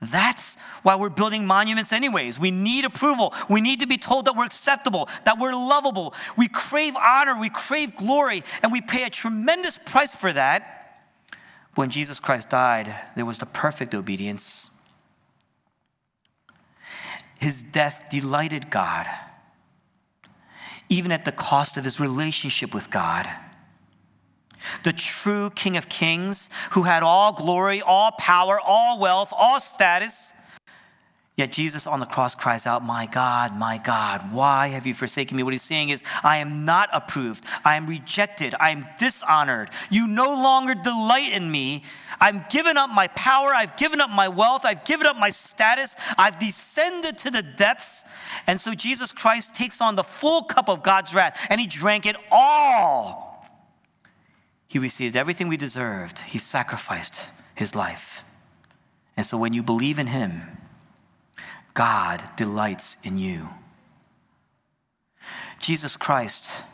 That's 0.00 0.56
why 0.82 0.96
we're 0.96 1.10
building 1.10 1.46
monuments, 1.46 1.92
anyways. 1.92 2.38
We 2.38 2.50
need 2.50 2.84
approval. 2.84 3.32
We 3.48 3.60
need 3.60 3.80
to 3.80 3.86
be 3.86 3.98
told 3.98 4.24
that 4.24 4.34
we're 4.34 4.46
acceptable, 4.46 5.08
that 5.24 5.38
we're 5.38 5.54
lovable. 5.54 6.14
We 6.36 6.48
crave 6.48 6.96
honor, 6.96 7.38
we 7.38 7.50
crave 7.50 7.94
glory, 7.94 8.42
and 8.62 8.72
we 8.72 8.80
pay 8.80 9.04
a 9.04 9.10
tremendous 9.10 9.78
price 9.78 10.12
for 10.12 10.32
that. 10.32 10.98
When 11.76 11.88
Jesus 11.88 12.18
Christ 12.18 12.50
died, 12.50 12.94
there 13.14 13.24
was 13.24 13.38
the 13.38 13.46
perfect 13.46 13.94
obedience. 13.94 14.70
His 17.42 17.62
death 17.62 18.06
delighted 18.10 18.70
God 18.70 19.06
even 20.92 21.10
at 21.10 21.24
the 21.24 21.32
cost 21.32 21.78
of 21.78 21.84
his 21.84 21.98
relationship 21.98 22.74
with 22.74 22.90
God. 22.90 23.26
The 24.84 24.92
true 24.92 25.50
King 25.50 25.78
of 25.78 25.88
Kings, 25.88 26.50
who 26.72 26.82
had 26.82 27.02
all 27.02 27.32
glory, 27.32 27.80
all 27.80 28.12
power, 28.18 28.60
all 28.60 28.98
wealth, 28.98 29.32
all 29.32 29.58
status. 29.58 30.34
Yet 31.34 31.50
Jesus 31.50 31.86
on 31.86 31.98
the 31.98 32.06
cross 32.06 32.34
cries 32.34 32.66
out, 32.66 32.84
My 32.84 33.06
God, 33.06 33.56
my 33.56 33.78
God, 33.78 34.32
why 34.32 34.68
have 34.68 34.86
you 34.86 34.92
forsaken 34.92 35.34
me? 35.34 35.42
What 35.42 35.54
he's 35.54 35.62
saying 35.62 35.88
is, 35.88 36.02
I 36.22 36.36
am 36.38 36.66
not 36.66 36.90
approved. 36.92 37.44
I 37.64 37.76
am 37.76 37.86
rejected. 37.86 38.54
I 38.60 38.68
am 38.70 38.86
dishonored. 38.98 39.70
You 39.90 40.06
no 40.06 40.26
longer 40.26 40.74
delight 40.74 41.32
in 41.32 41.50
me. 41.50 41.84
I've 42.20 42.50
given 42.50 42.76
up 42.76 42.90
my 42.90 43.08
power. 43.08 43.48
I've 43.54 43.78
given 43.78 43.98
up 44.02 44.10
my 44.10 44.28
wealth. 44.28 44.66
I've 44.66 44.84
given 44.84 45.06
up 45.06 45.16
my 45.16 45.30
status. 45.30 45.96
I've 46.18 46.38
descended 46.38 47.16
to 47.18 47.30
the 47.30 47.42
depths. 47.42 48.04
And 48.46 48.60
so 48.60 48.74
Jesus 48.74 49.10
Christ 49.10 49.54
takes 49.54 49.80
on 49.80 49.94
the 49.94 50.04
full 50.04 50.42
cup 50.42 50.68
of 50.68 50.82
God's 50.82 51.14
wrath 51.14 51.38
and 51.48 51.58
he 51.58 51.66
drank 51.66 52.04
it 52.04 52.16
all. 52.30 53.48
He 54.68 54.78
received 54.78 55.16
everything 55.16 55.48
we 55.48 55.56
deserved. 55.56 56.18
He 56.18 56.38
sacrificed 56.38 57.22
his 57.54 57.74
life. 57.74 58.22
And 59.16 59.24
so 59.24 59.38
when 59.38 59.54
you 59.54 59.62
believe 59.62 59.98
in 59.98 60.06
him, 60.06 60.42
God 61.74 62.22
delights 62.36 62.96
in 63.04 63.18
you. 63.18 63.48
Jesus 65.58 65.96
Christ 65.96 66.64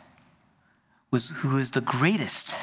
was 1.11 1.29
who 1.29 1.57
is 1.57 1.71
the 1.71 1.81
greatest 1.81 2.55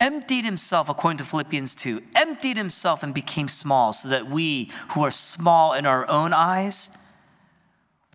emptied 0.00 0.44
himself, 0.44 0.88
according 0.88 1.18
to 1.18 1.24
Philippians 1.24 1.74
2, 1.74 2.02
emptied 2.14 2.56
himself 2.56 3.02
and 3.02 3.14
became 3.14 3.48
small 3.48 3.92
so 3.92 4.08
that 4.08 4.28
we 4.28 4.70
who 4.90 5.02
are 5.02 5.10
small 5.10 5.72
in 5.72 5.86
our 5.86 6.08
own 6.08 6.32
eyes 6.32 6.90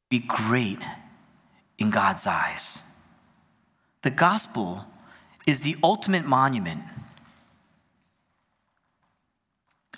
be 0.09 0.19
great 0.19 0.79
in 1.77 1.89
God's 1.89 2.27
eyes. 2.27 2.83
The 4.03 4.11
gospel 4.11 4.85
is 5.47 5.61
the 5.61 5.77
ultimate 5.83 6.25
monument, 6.25 6.81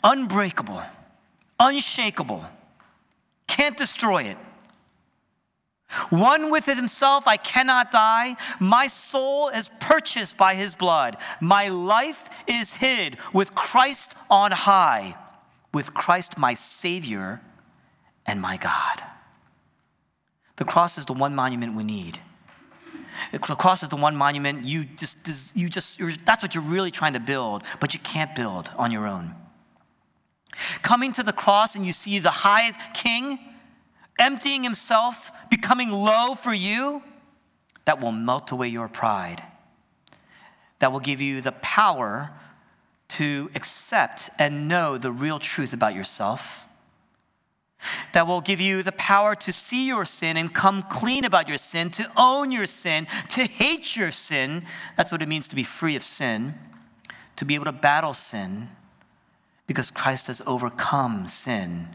unbreakable, 0.03 0.81
unshakable, 1.63 2.45
can't 3.47 3.77
destroy 3.77 4.23
it. 4.23 4.37
One 6.09 6.49
with 6.49 6.65
himself, 6.65 7.27
I 7.27 7.37
cannot 7.37 7.91
die. 7.91 8.35
My 8.59 8.87
soul 8.87 9.49
is 9.49 9.69
purchased 9.79 10.37
by 10.37 10.55
his 10.55 10.73
blood. 10.73 11.17
My 11.39 11.69
life 11.69 12.29
is 12.47 12.73
hid 12.73 13.17
with 13.31 13.53
Christ 13.53 14.15
on 14.29 14.51
high, 14.51 15.15
with 15.71 15.93
Christ 15.93 16.37
my 16.37 16.55
Savior 16.55 17.41
and 18.25 18.41
my 18.41 18.57
God. 18.57 19.03
The 20.55 20.65
cross 20.65 20.97
is 20.97 21.05
the 21.05 21.13
one 21.13 21.35
monument 21.35 21.75
we 21.75 21.83
need. 21.83 22.19
The 23.31 23.39
cross 23.39 23.83
is 23.83 23.89
the 23.89 23.95
one 23.95 24.15
monument 24.15 24.65
you 24.65 24.85
just, 24.85 25.55
you 25.55 25.69
just, 25.69 25.99
that's 26.25 26.41
what 26.41 26.55
you're 26.55 26.63
really 26.63 26.91
trying 26.91 27.13
to 27.13 27.19
build, 27.19 27.63
but 27.79 27.93
you 27.93 27.99
can't 27.99 28.35
build 28.35 28.71
on 28.77 28.89
your 28.89 29.07
own. 29.07 29.35
Coming 30.81 31.13
to 31.13 31.23
the 31.23 31.33
cross 31.33 31.75
and 31.75 31.85
you 31.85 31.93
see 31.93 32.19
the 32.19 32.31
high 32.31 32.71
king 32.93 33.39
emptying 34.19 34.63
himself, 34.63 35.31
becoming 35.49 35.89
low 35.89 36.35
for 36.35 36.53
you, 36.53 37.01
that 37.85 38.01
will 38.01 38.11
melt 38.11 38.51
away 38.51 38.67
your 38.67 38.87
pride. 38.87 39.43
That 40.79 40.91
will 40.91 40.99
give 40.99 41.21
you 41.21 41.41
the 41.41 41.51
power 41.53 42.31
to 43.09 43.49
accept 43.55 44.29
and 44.39 44.67
know 44.67 44.97
the 44.97 45.11
real 45.11 45.39
truth 45.39 45.73
about 45.73 45.93
yourself. 45.93 46.67
That 48.13 48.27
will 48.27 48.41
give 48.41 48.61
you 48.61 48.81
the 48.81 48.93
power 48.93 49.35
to 49.35 49.51
see 49.51 49.87
your 49.87 50.05
sin 50.05 50.37
and 50.37 50.53
come 50.53 50.83
clean 50.83 51.25
about 51.25 51.49
your 51.49 51.57
sin, 51.57 51.89
to 51.91 52.09
own 52.15 52.51
your 52.51 52.65
sin, 52.65 53.07
to 53.29 53.43
hate 53.43 53.97
your 53.97 54.11
sin. 54.11 54.63
That's 54.95 55.11
what 55.11 55.21
it 55.21 55.27
means 55.27 55.49
to 55.49 55.55
be 55.55 55.63
free 55.63 55.95
of 55.95 56.03
sin, 56.03 56.53
to 57.35 57.45
be 57.45 57.55
able 57.55 57.65
to 57.65 57.73
battle 57.73 58.13
sin, 58.13 58.69
because 59.67 59.91
Christ 59.91 60.27
has 60.27 60.41
overcome 60.45 61.27
sin 61.27 61.87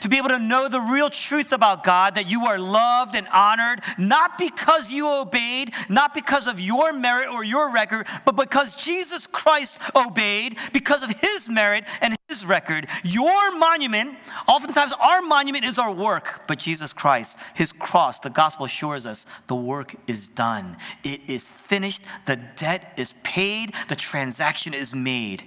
to 0.00 0.08
be 0.08 0.16
able 0.16 0.28
to 0.28 0.38
know 0.38 0.68
the 0.68 0.80
real 0.80 1.10
truth 1.10 1.52
about 1.52 1.84
God, 1.84 2.14
that 2.14 2.30
you 2.30 2.46
are 2.46 2.58
loved 2.58 3.14
and 3.14 3.26
honored, 3.28 3.80
not 3.98 4.38
because 4.38 4.90
you 4.90 5.08
obeyed, 5.08 5.72
not 5.88 6.14
because 6.14 6.46
of 6.46 6.58
your 6.58 6.92
merit 6.92 7.28
or 7.28 7.44
your 7.44 7.70
record, 7.70 8.06
but 8.24 8.36
because 8.36 8.74
Jesus 8.76 9.26
Christ 9.26 9.78
obeyed, 9.94 10.56
because 10.72 11.02
of 11.02 11.10
his 11.10 11.48
merit 11.48 11.84
and 12.00 12.16
his 12.28 12.44
record. 12.44 12.86
Your 13.04 13.56
monument, 13.56 14.16
oftentimes 14.48 14.92
our 14.94 15.22
monument 15.22 15.64
is 15.64 15.78
our 15.78 15.92
work, 15.92 16.42
but 16.46 16.58
Jesus 16.58 16.92
Christ, 16.92 17.38
his 17.54 17.72
cross, 17.72 18.18
the 18.18 18.30
gospel 18.30 18.64
assures 18.64 19.06
us 19.06 19.26
the 19.46 19.54
work 19.54 19.94
is 20.06 20.26
done. 20.26 20.76
It 21.04 21.20
is 21.28 21.48
finished, 21.48 22.02
the 22.24 22.36
debt 22.36 22.94
is 22.96 23.12
paid, 23.22 23.72
the 23.88 23.96
transaction 23.96 24.72
is 24.72 24.94
made. 24.94 25.44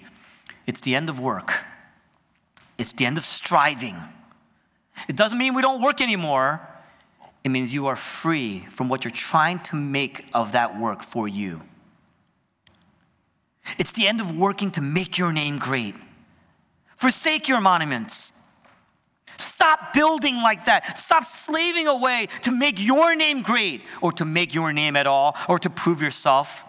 It's 0.69 0.81
the 0.81 0.93
end 0.93 1.09
of 1.09 1.19
work, 1.19 1.51
it's 2.77 2.91
the 2.91 3.07
end 3.07 3.17
of 3.17 3.25
striving. 3.25 3.97
It 5.07 5.15
doesn't 5.15 5.39
mean 5.39 5.55
we 5.55 5.63
don't 5.63 5.81
work 5.81 5.99
anymore. 5.99 6.61
It 7.43 7.49
means 7.49 7.73
you 7.73 7.87
are 7.87 7.95
free 7.95 8.67
from 8.69 8.87
what 8.87 9.03
you're 9.03 9.09
trying 9.09 9.59
to 9.69 9.75
make 9.75 10.27
of 10.31 10.51
that 10.51 10.79
work 10.79 11.01
for 11.01 11.27
you. 11.27 11.61
It's 13.79 13.93
the 13.93 14.07
end 14.07 14.21
of 14.21 14.37
working 14.37 14.69
to 14.71 14.81
make 14.81 15.17
your 15.17 15.31
name 15.31 15.57
great. 15.57 15.95
Forsake 16.97 17.47
your 17.47 17.61
monuments. 17.61 18.31
Stop 19.37 19.91
building 19.95 20.35
like 20.35 20.65
that. 20.65 20.99
Stop 20.99 21.25
slaving 21.25 21.87
away 21.87 22.27
to 22.43 22.51
make 22.51 22.79
your 22.79 23.15
name 23.15 23.41
great 23.41 23.81
or 24.01 24.11
to 24.11 24.23
make 24.25 24.53
your 24.53 24.71
name 24.71 24.95
at 24.95 25.07
all 25.07 25.35
or 25.47 25.57
to 25.57 25.69
prove 25.71 25.99
yourself. 25.99 26.63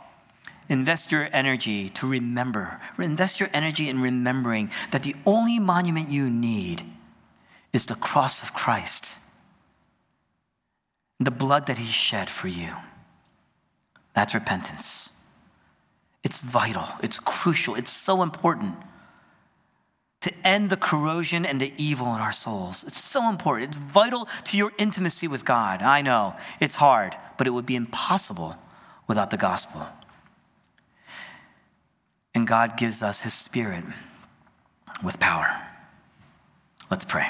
Invest 0.71 1.11
your 1.11 1.29
energy 1.33 1.91
to 1.91 2.07
remember. 2.07 2.81
Invest 2.97 3.41
your 3.41 3.51
energy 3.53 3.89
in 3.89 4.01
remembering 4.01 4.71
that 4.93 5.03
the 5.03 5.17
only 5.27 5.59
monument 5.59 6.09
you 6.09 6.31
need 6.31 6.85
is 7.73 7.87
the 7.87 7.97
cross 7.97 8.41
of 8.43 8.55
Christ, 8.55 9.17
the 11.19 11.33
blood 11.33 11.67
that 11.67 11.77
He 11.77 11.91
shed 11.91 12.31
for 12.31 12.47
you. 12.47 12.73
That's 14.15 14.33
repentance. 14.33 15.13
It's 16.23 16.41
vital, 16.41 16.87
it's 17.03 17.19
crucial, 17.19 17.75
it's 17.75 17.91
so 17.91 18.23
important 18.23 18.75
to 20.21 20.33
end 20.45 20.71
the 20.71 20.77
corrosion 20.77 21.47
and 21.47 21.61
the 21.61 21.73
evil 21.79 22.07
in 22.15 22.21
our 22.21 22.33
souls. 22.33 22.85
It's 22.87 23.03
so 23.03 23.29
important. 23.29 23.71
It's 23.71 23.79
vital 23.79 24.29
to 24.45 24.57
your 24.57 24.71
intimacy 24.79 25.27
with 25.27 25.45
God. 25.45 25.83
I 25.83 26.03
know 26.03 26.37
it's 26.61 26.77
hard, 26.77 27.17
but 27.39 27.47
it 27.47 27.51
would 27.51 27.67
be 27.67 27.75
impossible 27.75 28.55
without 29.09 29.31
the 29.31 29.39
gospel. 29.39 29.87
And 32.35 32.47
God 32.47 32.77
gives 32.77 33.03
us 33.03 33.21
His 33.21 33.35
Spirit 33.35 33.85
with 35.03 35.19
power. 35.19 35.49
Let's 36.91 37.05
pray. 37.05 37.29